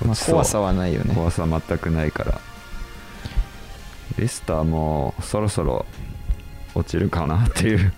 [0.05, 1.15] まあ、怖さはないよね。
[1.15, 2.41] 怖さ全くないから。
[4.17, 5.85] レスターもそろそろ
[6.75, 7.93] 落ちるかなっていう。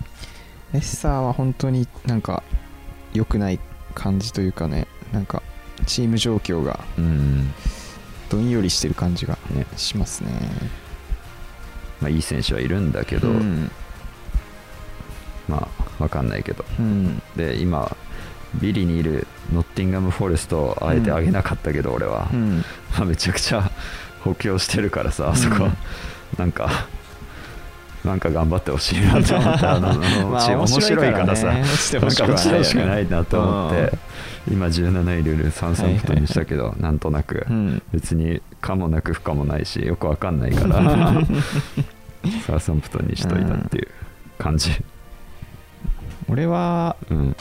[0.72, 2.44] レッサーは本当になんか
[3.12, 3.58] 良くない
[3.94, 5.42] 感じというかねなんか
[5.86, 7.52] チーム状況がうん。
[8.30, 9.66] どんよりしてる感じがね。
[9.76, 10.30] しますね
[12.00, 13.70] まあ、いい選手はいるんだけど、うん。
[15.48, 16.64] まあ分かんないけど。
[16.78, 17.22] うん。
[17.36, 17.96] で今
[18.54, 22.64] ビリにいるノッティンガム・フォレストをあえてあげなかったけど、俺は、うん。
[22.96, 23.70] まあ、めちゃくちゃ
[24.20, 25.76] 補強してるからさあそこ、うん。
[26.38, 26.88] なんか
[28.06, 29.94] なんか頑張ってほしいなと思って あの
[30.30, 33.80] まあ面白いからさね落ちてなんかほしくはないないなと思って、
[34.46, 34.54] うん。
[34.54, 37.82] 今17位ルール3サンプトンにしたけど、なんとなく、うん。
[37.92, 40.76] 別に可もなく不可もないしよくわかんないから
[42.46, 43.88] サーサンプトンにしといたっていう
[44.38, 44.70] 感じ、
[46.28, 47.36] 俺はうん、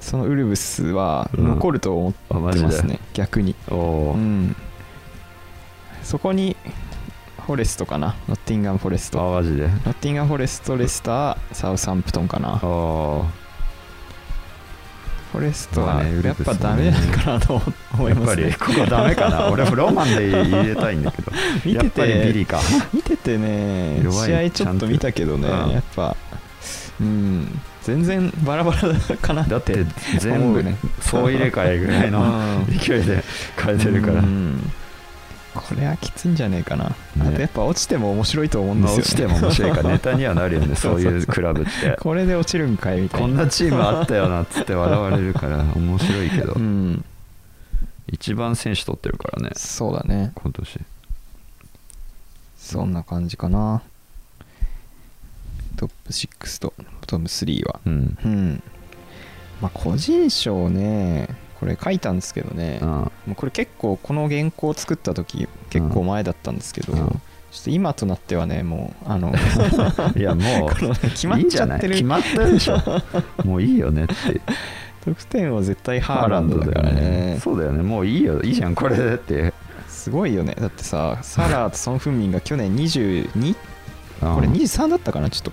[0.00, 3.54] そのウルブスはうん残ると思ってますね、逆に。
[3.70, 4.56] おおー、うん。
[6.02, 6.56] そこに
[7.48, 8.14] フォレストかな？
[8.28, 9.62] ノッティンガム・フォレストあマジで？
[9.68, 12.56] ノッティンガム・フォレストレスターサウサンプトンかな？
[12.56, 13.24] あー。
[15.32, 17.62] フォレストはまあねやっぱダメなのかなと
[17.94, 19.50] 思いやっぱますねりここダメかな？
[19.50, 21.32] 俺もロマンで入れたいんだけど。
[21.64, 22.60] 見ててビリか。
[22.92, 26.16] 見ててね試合ちょっと見たけどねチャンピオンやっぱ。
[27.00, 27.60] うん。
[27.80, 29.86] 全然バラバラかなだって
[30.18, 30.76] 全部ね。
[31.00, 32.78] 総入れ替えぐらいのうん。
[32.78, 33.24] 勢いで
[33.56, 34.70] 変えてるから、うん
[35.58, 39.34] これはきついんじゃねえかな、あとやっぱ落ちても面白いと思うんでまあすよ、ね。
[39.34, 41.96] 落ちても面白いからネタにはなるよね そういうクラブって。
[42.00, 43.26] これで落ちるんかいみたいな。
[43.26, 47.04] こんなチームあったよなっつって笑われるから 面白いけど、うん。
[48.10, 49.50] 一番選手取ってるからね。
[49.54, 50.32] そうだね。
[50.34, 50.80] 今年。
[52.56, 53.82] そんな感じかな。
[55.76, 57.80] トップ6とボトム3は。
[57.86, 58.18] うん。
[58.24, 58.62] うん。
[59.60, 61.28] まあ個人賞ね
[61.58, 62.88] これ書いたんですけどね、うん。
[62.88, 66.98] もうこれ結構この原稿を作った時結構前だったんですけど、うん。
[66.98, 69.32] ちょっと今となってはねもうあの
[70.16, 71.94] いやもう 決まっちゃってる。
[71.94, 72.78] 決まったでしょ。
[73.44, 74.14] もういいよねって。
[75.04, 77.38] 得点は絶対ハーランドだからね。
[77.42, 77.82] そうだよね。
[77.82, 79.52] もういいよいいじゃんこれでって。
[79.88, 80.54] すごいよね。
[80.60, 83.56] だってさサラーとソン・フンミンが去年 22?
[84.22, 84.34] うん。
[84.34, 85.30] これ23だったかな？
[85.30, 85.52] ちょっと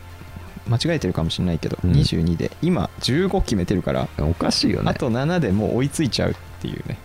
[0.68, 1.92] 間違えてるかもしれないけど、うん。
[1.92, 2.52] 22で。
[2.62, 4.92] 今15決めてるから、おかしいよね。
[4.92, 6.98] あと7でもう追いついちゃうっていうね。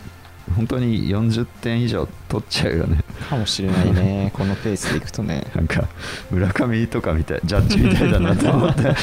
[0.57, 3.05] 本当に40点以上取っちゃうよね。
[3.29, 4.31] かもしれないね。
[4.35, 5.47] このペースでいくとね。
[5.55, 5.89] なんか
[6.31, 8.83] 村上とかみたいジャッジみたいだなと思って。
[8.83, 8.95] なん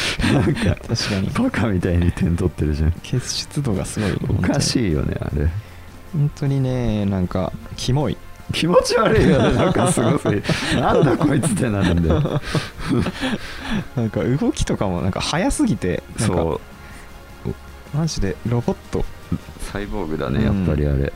[0.53, 2.91] か確かにバカみたいに点取ってるじゃん。
[3.01, 5.47] 結出度がすごいおかいしいよねあれ。
[6.13, 8.17] 本当にねなんかキモい
[8.53, 9.53] 気持ち悪いよね。
[9.57, 10.41] なんかすごすぎ
[10.79, 12.41] なんだこいつってなるんだよ
[13.95, 16.61] なんか動きとかもなんか速すぎてそ
[17.45, 17.97] う。
[17.97, 19.05] マジでロボット。
[19.71, 21.11] サイボーグだねやっぱりあれ、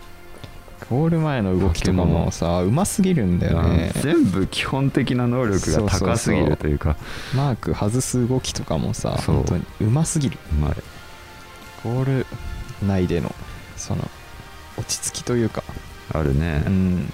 [0.89, 3.91] ゴール前の動きとかもさうますぎるんだよね。
[3.95, 6.97] うん全部基本的な能力が高すぎるというか。
[7.33, 10.37] マーク外す動きとかもさ本当にうますぎる。
[11.83, 12.25] ゴール
[12.85, 13.33] 内での
[13.77, 14.09] その
[14.77, 15.63] 落ち着きというか。
[16.13, 17.13] あるね、うん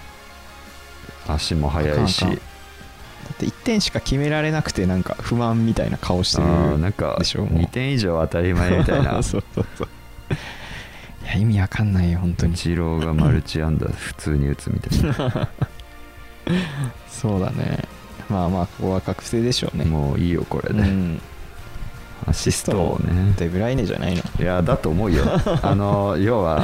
[1.34, 2.22] 足も速いし。
[2.26, 7.64] だって1点しか決められなくてなんか不満みたいな顔してあるーなんかでしょもう。
[7.64, 9.22] 2点以上当たり前みたいな。
[9.24, 9.88] そうそうそう。
[11.24, 12.54] いや意味わかんないよ本当に。
[12.54, 15.50] 一郎がマルチアンダー普通に打つみたいな。
[17.10, 17.84] そうだね。
[18.30, 19.86] まあまあここは確定でしょうね。
[19.86, 21.22] もういいよこれで、うん
[22.28, 23.34] アシストをね。
[23.38, 24.22] デブライネじゃないの？
[24.40, 25.24] いやだと思うよ。
[25.64, 26.64] あの要は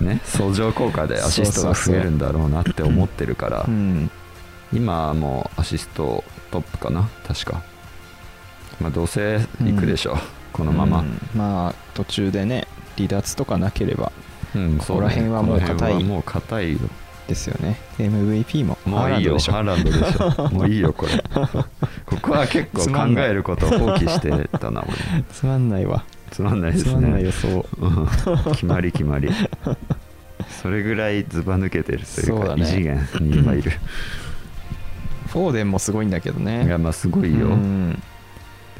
[0.00, 3.64] ね相乗効果でアシストが増えるんだろうなって思ってるから。
[3.66, 4.10] うん。
[4.72, 7.08] 今はもうアシストトップかな？
[7.26, 7.62] 確か。
[8.80, 10.16] まあどうせ行くでしょう、
[10.52, 11.18] このまま、うん。
[11.34, 14.12] まあ途中でね離脱とかなければ。
[14.54, 15.76] うんここら辺はもう硬い。
[15.76, 16.78] この辺はもう硬いよ
[17.28, 17.78] ですよね。
[17.98, 20.48] MVP ももういいよハーランドでしょ。
[20.50, 21.22] もういいよこれ。
[22.06, 25.22] ここは結構考えることを放棄してたな俺。
[25.30, 26.04] つまんないわ。
[26.30, 26.90] つまんないですね。
[26.90, 27.66] つまんない予想。
[27.78, 28.08] うん。
[28.52, 29.30] 決まり決まり。
[30.62, 32.62] それぐらいずば抜けてるというかそうだね。
[32.62, 33.72] 異次元に今いる。
[35.26, 36.64] フォーデンもすごいんだけどね。
[36.64, 37.48] いやまあすごいよ。
[37.48, 38.02] うん。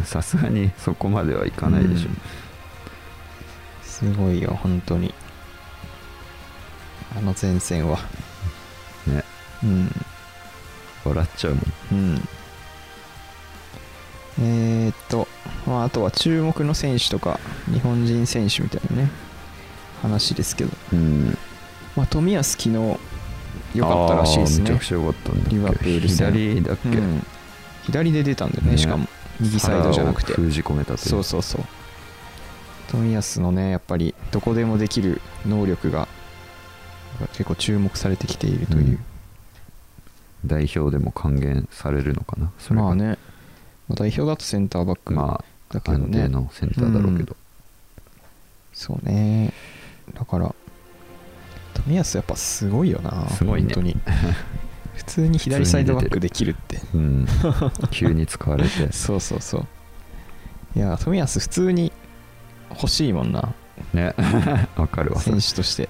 [0.05, 2.09] さすがにそこまではいかないでしょ。
[2.09, 2.17] うん。
[3.83, 5.13] すごいよ本当に。
[7.15, 7.99] あの前線は。
[7.99, 8.28] ね
[9.63, 9.91] うん。
[11.05, 11.65] 笑っちゃうもん。
[11.93, 12.29] うん。
[14.41, 15.27] えー、っと、
[15.67, 17.41] まあ、あとは注目の選手とか
[17.73, 19.11] 日本人選手みたいなね
[20.01, 21.37] 話ですけど、うん。
[21.97, 22.71] まあ、冨安昨日
[23.75, 24.65] 良かったらしいですね。
[24.65, 26.33] めちゃくちゃ良かったんだリバプール戦。
[26.33, 27.27] 左だっけ、うん。
[27.85, 28.79] 左で出たんだよねね。
[28.79, 29.09] しかも
[29.41, 30.35] 右サイドじゃなくて。
[30.35, 31.09] 封じ込めたという。
[31.09, 31.63] そうそうそう。
[32.93, 36.09] 冨安のねやっぱりどこでもできる能力が
[37.33, 38.99] 結構注目されてきているという、
[40.45, 42.53] 代表でも還元されるのかな？
[42.59, 43.19] それがまあね。
[43.89, 47.37] まあ代表だとセンターバックまあ安定のセンターだろうけど、
[48.73, 49.53] そうね。
[50.15, 50.55] だから
[51.87, 53.29] 冨安やっぱすごいよな。
[53.31, 53.75] すごいね。
[53.75, 53.97] 本当に。
[54.95, 56.81] 普通に左サイドバックできるって。
[56.93, 57.27] うん、
[57.91, 58.91] 急に使われて。
[58.93, 59.67] そうそうそう。
[60.77, 61.93] いや冨安普通に
[62.71, 63.55] 欲しいもんな。
[63.95, 64.15] ね。
[64.77, 65.21] わかるわ。
[65.21, 65.89] 選手として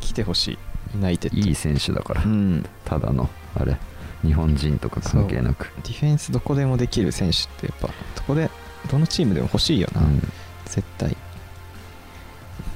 [0.00, 0.58] 来てほしい。
[0.94, 2.64] ユナイテッドいい選手だから、うん。
[2.84, 3.76] ただのあれ
[4.22, 5.72] 日本人とか関係なく。
[5.82, 8.50] ディフェンスどこでもできる選手ってやっぱどこで
[8.90, 10.20] どのチームでも欲しいよな、うん。
[10.64, 11.16] 絶対。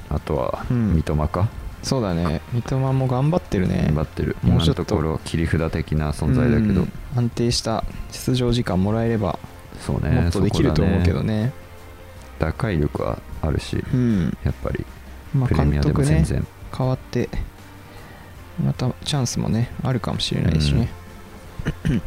[0.09, 0.93] あとはうん。
[0.95, 1.49] 三笘か、
[1.83, 2.41] そうだね。
[2.53, 3.83] 三笘も頑張ってるね。
[3.87, 4.35] 頑張ってる。
[4.43, 4.85] もうちょっと。
[4.85, 6.91] ころ切り札的な存在だけど、うん。
[7.15, 9.39] 安定した出場時間もらえれば
[9.79, 10.09] そうね。
[10.09, 11.45] もっとできると思うけどね。
[11.45, 11.53] ね。
[12.39, 14.37] 打開力はあるしうん。
[14.43, 14.85] やっぱり
[15.33, 17.29] まあ監督ね全然、変わって
[18.63, 20.89] またチャンスもねあるかもしれないしね、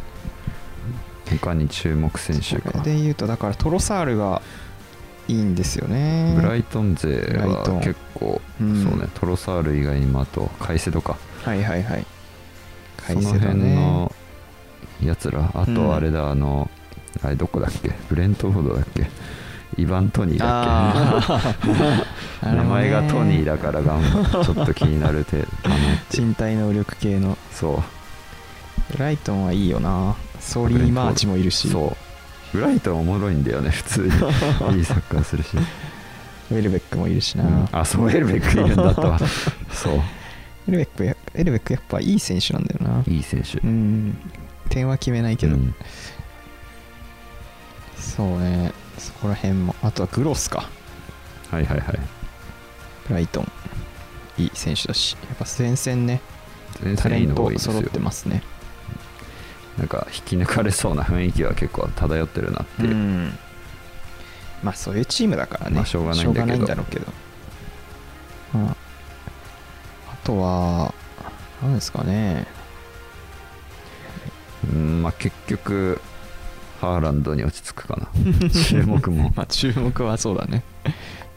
[1.41, 4.43] 他に注目選手こかれで言うとだからトロサールが
[5.29, 6.35] いいんですよね。
[6.37, 11.17] ブライトン勢は結構、うんそうねトロサール以外にもあとカイセドか。
[11.45, 12.07] はいはいはい。
[13.07, 14.13] その辺の
[15.03, 16.69] やつらあうんとあれだ、あの
[17.23, 17.93] あれどこだっけ？
[18.09, 19.09] ブレントフォードだっけ？
[19.77, 20.39] イヴァン・トニー。
[20.39, 21.55] だっあ
[22.43, 24.03] けー名前がトニーだだからがん
[24.45, 25.79] ちょっと気になるてかなっ
[26.09, 26.21] て。
[26.21, 28.93] 身体能力系のそう。
[28.93, 31.69] ブライトンはいいよなソリー・マーチもいるし。
[31.69, 31.97] そ
[32.53, 32.57] う。
[32.57, 34.09] ブライトンおもろいんだよね普通に。
[34.77, 35.51] いいサッカーするし、
[36.51, 37.69] ウェルベックもいるしな、うん。
[37.71, 39.21] あそうウェルベックいるんだったわ
[39.73, 39.95] そう。
[40.69, 43.05] ウェルベックやウェルベックやっぱいい選手なんだよな。
[43.07, 43.59] いい選手。
[43.59, 44.17] うん。
[44.69, 45.75] 点は決めないけど、うん。
[47.97, 49.75] そうねそこら辺も。
[49.83, 50.69] あとはグロスか。
[51.51, 51.99] はいはいはい。
[53.09, 53.53] ブライトン。
[54.39, 55.17] いい選手だし。
[55.29, 56.21] やっぱ前線ね。
[56.79, 57.99] タレン全然いいの多ト揃っいですよ。
[57.99, 58.43] てますね。
[59.79, 62.83] なんか引き抜かれそうな雰囲気は結構漂ってるなって。
[62.83, 63.39] いう、ん。
[64.63, 66.43] まあそういうチームだからね、まあしょうがないんだけど。
[66.43, 67.07] しょうがないんだろうけど、
[68.53, 68.77] まあ、
[70.13, 70.95] あとは
[71.63, 72.47] 何ですかね。
[74.73, 76.01] うんまあ結局
[76.81, 78.09] ハーランドに落ち着くかな。
[78.51, 79.33] 注目も。
[79.37, 80.63] まあ注目はそうだね。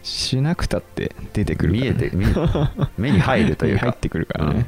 [0.01, 2.49] しなくたって出てくるから、ね、見えて
[2.97, 3.87] 目に入るというか。
[3.87, 4.65] 入ってくるからね、うん。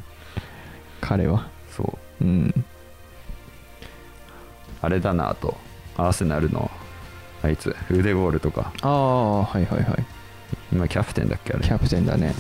[1.01, 1.47] 彼は。
[1.75, 2.23] そう。
[2.23, 2.65] うん。
[4.81, 5.57] あれだなあと。
[5.97, 6.69] アーセナルの
[7.41, 8.73] あいつ腕ボールとか。
[8.81, 10.05] ああはいはいはい。
[10.73, 11.63] 今キャプテンだっけあれ。
[11.63, 12.35] キャプテンだね。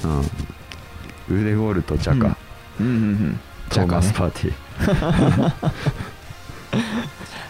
[1.29, 1.39] うん。
[1.39, 2.37] 腕ボールとジャカ、
[2.79, 2.85] うん。
[2.85, 3.39] うんうん
[3.69, 5.53] トーマスジャカパーティー、ね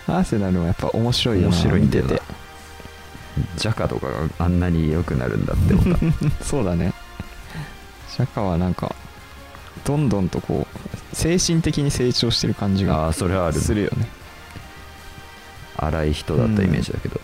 [0.08, 1.56] アーセナルもやっぱ面白いよな。
[1.56, 2.12] 面白いんだよな。
[2.14, 2.24] 見て
[3.58, 6.00] ジャカとかがあんなに良くなるんだって思った。
[6.00, 6.06] て
[6.44, 6.94] そうだね。
[8.16, 8.96] ジャカはなんか
[9.84, 14.08] どんどんとこう精神的に成長してる感じあがあそれはあるするよね。
[15.78, 17.20] 荒い人だったイメージだけど、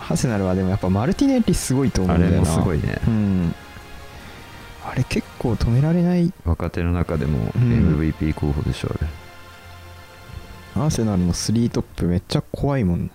[0.00, 2.48] アーセナルはでもやっぱマルティネッリすごいと思あれうんだよな。
[2.50, 3.00] もすごいね。
[3.06, 3.54] うん。
[4.84, 6.30] あれ結構止められない。
[6.44, 7.98] 若手の中でもうん。
[7.98, 9.08] MVP 候補でしょあれ
[10.76, 13.10] アーセナルの3トップめっちゃ怖いもん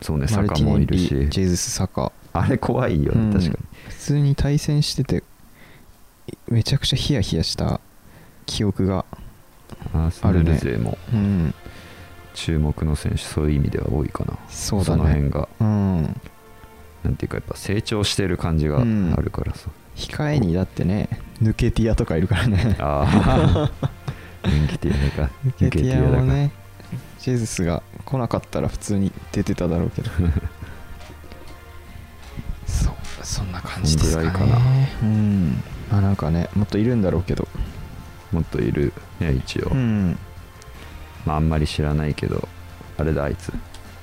[0.00, 2.12] そうねマル坂ティネッリもいるしジェズス・サカ。
[2.32, 3.32] あれ怖いよね、うん。
[3.32, 3.56] 確かに。
[3.88, 5.24] 普通に対戦してて
[6.48, 7.80] めちゃくちゃヒヤヒヤした
[8.46, 9.04] 記憶が
[9.92, 10.96] アーセナル勢も。
[11.12, 11.54] うん
[12.32, 14.38] 注目の選手そういう意味では多いかな。
[14.48, 15.02] そうだね。
[15.02, 15.48] の辺が。
[15.60, 16.20] うん。
[17.02, 18.84] なんていうかやっぱ成長してる感じがあ
[19.20, 21.08] るからさ、控えにだってね
[21.40, 22.76] ヌケティアとかいるからね。
[22.78, 26.50] ああティアねかヌケティアも
[27.22, 30.10] ジェズスが来なかったら普通に出てただろうけど。
[32.66, 34.30] そうそんな感じですかね。
[34.30, 34.56] かな。
[35.02, 35.62] うん。
[35.90, 37.46] まあなんかねもっといるんだろうけど。
[38.32, 38.92] もっといる。
[39.18, 40.18] ね一応、うん。
[41.26, 42.48] まあ、あんまり知らないけど。
[42.96, 43.52] あれだあいつ。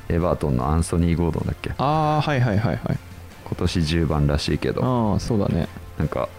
[0.09, 1.71] エバートンのアンソニー・ゴードンだっけ？
[1.77, 2.97] ああはいはいはいはい。
[3.45, 5.13] 今年10番らしいけど。
[5.13, 5.67] ああそうだね。
[5.97, 6.29] なんか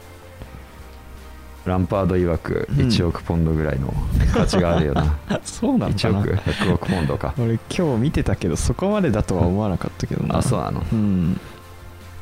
[1.68, 2.76] ランパード曰くうん。
[2.88, 3.92] 1億ポンドぐらいの
[4.34, 7.34] 価値があるよな、 そうなのか1な億100億ポンドか。
[7.38, 10.38] 俺今日見てたけどそこまでだとは思わなかったけどな。
[10.38, 10.84] あそうなの。
[10.92, 11.40] うん。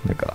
[0.05, 0.35] なんか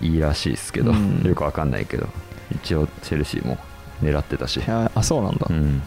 [0.00, 1.22] いいらしいですけど、うん。
[1.24, 2.06] よくわかんないけど
[2.54, 3.58] 一応チェルシーも
[4.02, 5.82] 狙ってたし、あそうなんだ、うん、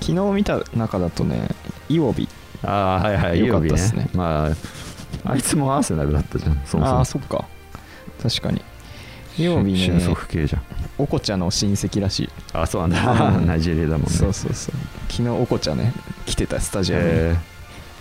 [0.00, 1.48] 昨日見た中だとね
[1.88, 2.28] イオビ。
[2.62, 4.02] ああはいはいよかったっすね。
[4.02, 4.46] 曜日ま
[5.24, 6.98] ああいつもアーセナルだったじゃんそもそも。
[6.98, 7.44] ああそっか。
[8.22, 8.62] 確かに
[9.44, 10.62] イオビ俊ね足系じゃん。
[10.98, 12.28] おこちゃの親戚らしい。
[12.52, 13.46] あそうなんだ、うん。
[13.46, 14.08] ナイジェリアだもんね。
[14.10, 14.74] そうそうそう。
[15.08, 15.92] 昨日おこちゃね
[16.26, 17.36] 来てたスタジアムに、え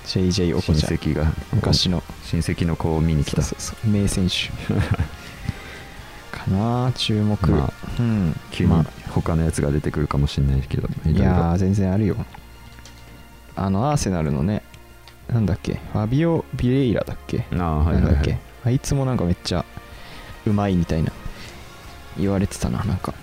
[0.05, 2.03] JJ おこちゃ戚が昔の。
[2.25, 3.41] 親戚の子を見に来た。
[3.41, 3.91] そうそうそう。
[3.91, 4.49] 名選手。
[6.31, 8.39] かな注目、まあうん。
[8.51, 12.15] 急にま他のやつが出てくるかもしれないけどあ、いや全然あるよ。
[13.55, 14.63] あのアーセナルのね
[15.27, 17.45] なんだっけファビオ・ビレイラだっけ？
[17.51, 18.37] あいはい、はい、なんだっけ？
[18.65, 19.65] あいつもなんかめっちゃ
[20.45, 21.11] うまいみたいな
[22.17, 23.13] 言われてたななんか。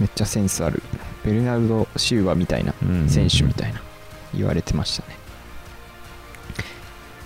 [0.00, 0.82] めっちゃセンスある。
[1.24, 3.80] ベルナルド・シューバみたいなうん選手みたいな
[4.34, 5.16] 言われてましたね。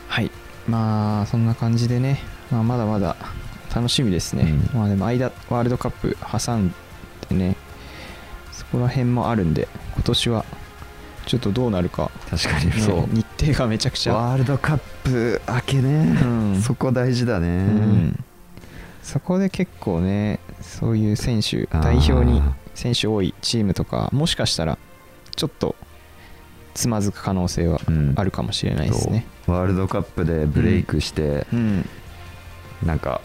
[0.08, 0.30] はい。
[0.68, 3.16] まあそんな感じでね、まあ、まだまだ
[3.74, 4.42] 楽しみですね、
[4.74, 4.78] うん。
[4.78, 6.74] まあでも間ワールドカップ挟ん
[7.28, 7.56] でね
[8.52, 10.44] そこら辺もあるんで今年は
[11.26, 13.06] ちょっとどうなるか、確かにねそう。
[13.10, 14.14] 日程がめちゃくちゃ。
[14.14, 16.62] ワールドカップ明けね、うん。
[16.62, 18.24] そこ大事だね、うん
[19.06, 22.42] そこで結構ねそういう選手代表に
[22.74, 24.78] 選手多いチームとかもしかしたら
[25.36, 25.76] ちょっと
[26.74, 28.14] つまずく可能性はうん。
[28.16, 29.24] あるかもしれないですね。
[29.46, 29.54] そう。
[29.54, 31.88] ワールドカップでブレイクして、うん、
[32.84, 33.22] なんか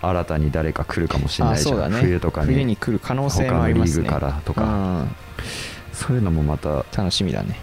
[0.00, 2.00] 新たに誰か来るかもしれないじゃん、ね。
[2.00, 2.46] 冬とかに。
[2.46, 4.02] 冬に来る可能性もありますね。
[4.02, 4.66] リーグからとか、う
[5.04, 5.08] ん。
[5.92, 7.60] そういうのもまた楽しみだね。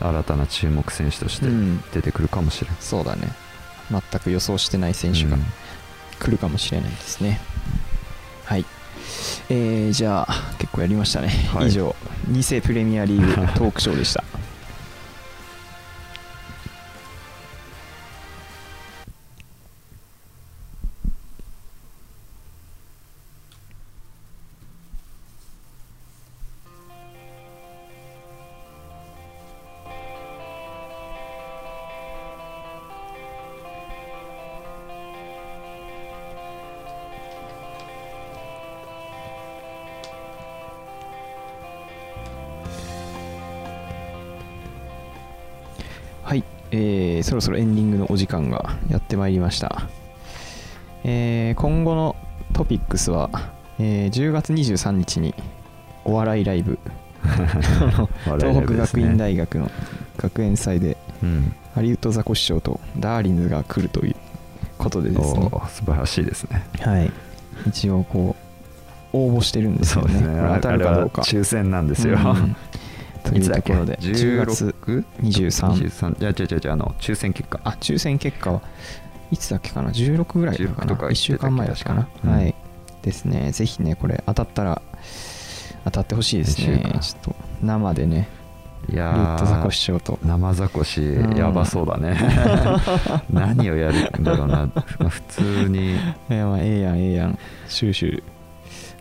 [0.00, 1.82] 新たな注目選手としてうん。
[1.92, 3.22] 出てくるかもしれない、そうだね。
[3.90, 5.34] 全く予想してない選手が。
[5.34, 5.42] うん
[6.24, 7.38] 来るかもしれないですね、
[8.44, 8.64] はい。
[9.50, 11.68] えー、じゃあ結構やりましたね、はい。
[11.68, 11.94] 以上。
[12.30, 14.24] 2世プレミアリーグトークショーでした
[47.34, 49.88] そろそろエンディングのお時間がやってまいりました、
[51.02, 52.16] えー今後の
[52.52, 53.28] トピックスは、
[53.80, 55.34] えー10月23日に
[56.04, 56.78] お笑いライブ。
[58.24, 59.70] 東北学院大学の
[60.18, 61.54] 学園祭でうん。
[61.74, 64.16] ハリウッドザコシショウとダーリンズが来るという
[64.78, 65.50] ことでですね。
[65.68, 66.64] 素晴らしいですね。
[66.82, 67.10] はい。
[67.66, 68.36] 一応こ
[69.12, 70.20] う応募してるんですよね。
[70.20, 71.22] これ当たるかどうか。
[71.22, 72.56] 抽選なんですよ、うん
[73.24, 74.74] というところで10 16月
[75.22, 77.60] 23 23じゃあ違う違う違うあの抽選結果。
[77.64, 78.60] あ抽選結果は
[79.30, 82.54] いつだっけかな？16ぐらいだか16なとか1週間前だったかな、言ってた気がしたはい。
[83.02, 83.50] ですね。
[83.52, 84.82] ぜひねこれ当たったら
[85.84, 86.98] 当たってほしいですね。
[87.00, 88.28] ちょっと生でね
[88.88, 90.18] リいやュットザコーシショウと。
[90.22, 91.36] 生ザコシうん。
[91.36, 92.16] やばそうだね。
[93.32, 94.66] 何をやるんだろうな。
[94.66, 95.94] まあ普通に。
[95.94, 95.96] い
[96.28, 97.38] やまあええやんええやん。
[97.68, 98.22] シューシュー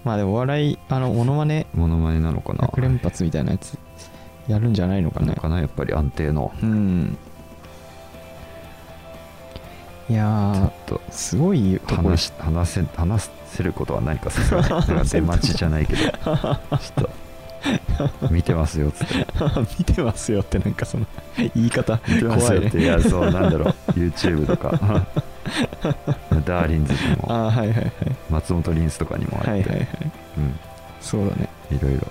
[0.06, 2.68] まあでもお笑いあのモノマネモノマネなのかな。
[2.68, 3.78] 100連発みたいなやつ
[4.48, 5.36] やるんじゃないのかね。
[5.36, 6.52] かなやっぱり安定の。
[6.62, 7.18] うん。
[10.10, 11.02] いやちょーっと。
[11.10, 14.70] すごい話し話せ話せることは何かさすがに。
[14.70, 16.00] なんか出待ちじゃないけど。
[16.02, 16.50] ちょっ
[16.96, 17.10] と。
[18.30, 19.26] 見てますよっつって。
[19.80, 21.06] 見てますよってなんかその
[21.38, 23.92] 言い方見てます怖いねよっていやそうなんだろう。
[23.92, 24.72] YouTube とか。
[26.46, 27.28] ダーリンズにも。
[27.30, 27.92] ああはいはいはい。
[28.30, 29.88] 松本リンスとかにもあって、はいはいはい。
[31.00, 31.48] そうだね。
[31.72, 32.08] うん、いろいろ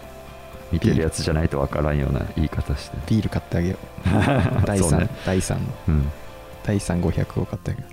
[0.72, 2.96] 見てるやつじゃないとわからんような言い方して。
[3.06, 4.08] ビール買ってあげよう。
[4.66, 5.08] 第3、そうね。
[5.26, 6.12] 第3のうん。
[6.64, 7.92] 第3500を買ってあげよう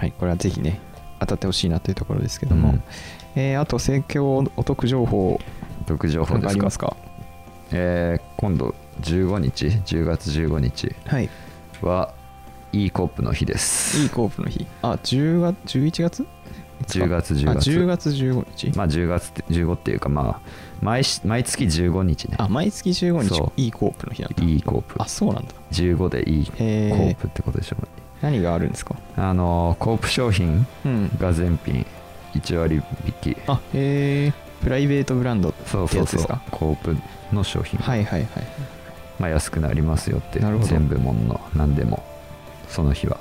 [0.00, 0.80] はいこれはぜひね
[1.20, 2.82] 当たってほしいなというところですけども、うん。
[3.34, 5.40] えーあと盛況お得情報
[5.86, 6.50] 毒情報ですか？
[6.50, 6.96] ありますか？
[7.72, 11.30] えー今度15日10月15日はい。
[11.82, 12.12] は
[12.72, 13.98] いいコープの日です。
[14.02, 14.66] いいコープの日。
[14.82, 16.26] あ10月11月？
[16.84, 20.40] 10月10あ月10月15日、まあ10月って15っていうかまあ
[20.82, 22.36] 毎し毎月15日ね。
[22.38, 23.60] あ毎月15日そう。
[23.60, 24.44] いいコープの日なんだ。
[24.44, 24.94] いいコープ。
[24.98, 25.54] あそうなんだ。
[25.72, 27.88] 15でいいコへーープってことでしょうね。
[28.22, 28.94] 何があるんですか？
[29.16, 31.10] あのーコープ商品うん。
[31.18, 31.86] が全品
[32.34, 32.82] 1割
[33.24, 33.36] 引き。
[33.46, 34.32] あへえ
[34.62, 36.42] プライベートブランドそうそうそうってやつですか？
[36.50, 36.96] コープ
[37.34, 37.78] の商品。
[37.80, 38.28] はいはいはい。
[39.18, 40.40] まあ安くなりますよって。
[40.40, 40.68] なるほど。
[40.68, 42.04] 全部もんの何でも。
[42.68, 43.18] その日は。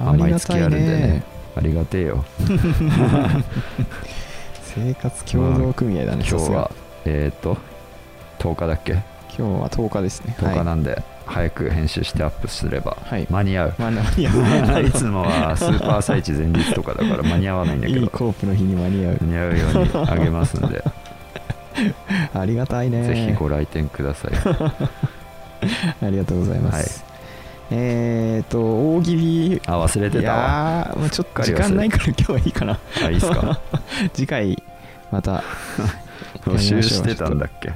[0.00, 1.22] ありがたい毎月あるんでねね
[1.56, 2.24] ありがてえよ。
[4.62, 6.70] 生活協同組合だね今日は
[7.04, 7.56] えっ、と
[8.38, 8.92] 10日だっけ？
[9.36, 10.36] 今日は10日ですね。
[10.38, 12.96] 10日はなんで、早く編集してアップすれば。
[13.02, 13.26] はい。
[13.30, 18.00] 間に合う、い、まあ、いや いつもはスーパー朝市前日とかだから間に合わないんだけど。
[18.00, 19.18] いいコープの日に間に合う。
[19.22, 20.82] 間に合うようにあげますんで、
[22.34, 23.04] ありがたいね。
[23.04, 24.32] ぜひご来店ください。
[26.04, 27.04] ありがとうございます、
[27.70, 29.62] えっ、ー、と大喜利。
[29.66, 30.38] あ忘れていたわ。
[30.38, 32.78] やーもうちょっと時間ないから今日はいいかな。
[33.04, 33.60] あいいっすか？
[34.12, 34.62] 次回
[35.10, 35.42] また。
[36.44, 37.72] 募集してたんだっけ？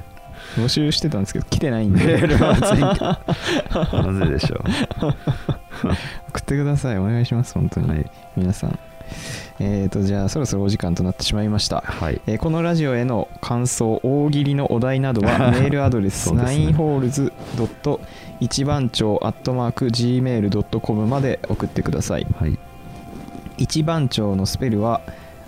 [0.57, 2.05] 募集してたんですけど来てないんで。
[2.05, 2.77] メールは全
[4.13, 4.61] 然なぜでしょ。
[6.29, 6.97] 送ってください。
[6.99, 8.05] お願いします本当に、うはい、
[8.35, 8.79] 皆さん。
[9.59, 11.81] えーとじゃあそろそろお時間となってしまいました。
[11.85, 16.33] はい、えーこのラジオへの感想大喜利のお題などはメールアドレス
[18.35, 18.65] そうですね 9holes.
[18.65, 22.27] 一番町 gmail.com まで送ってください。
[22.39, 22.59] はい、
[23.57, 24.99] 一番町のスペルは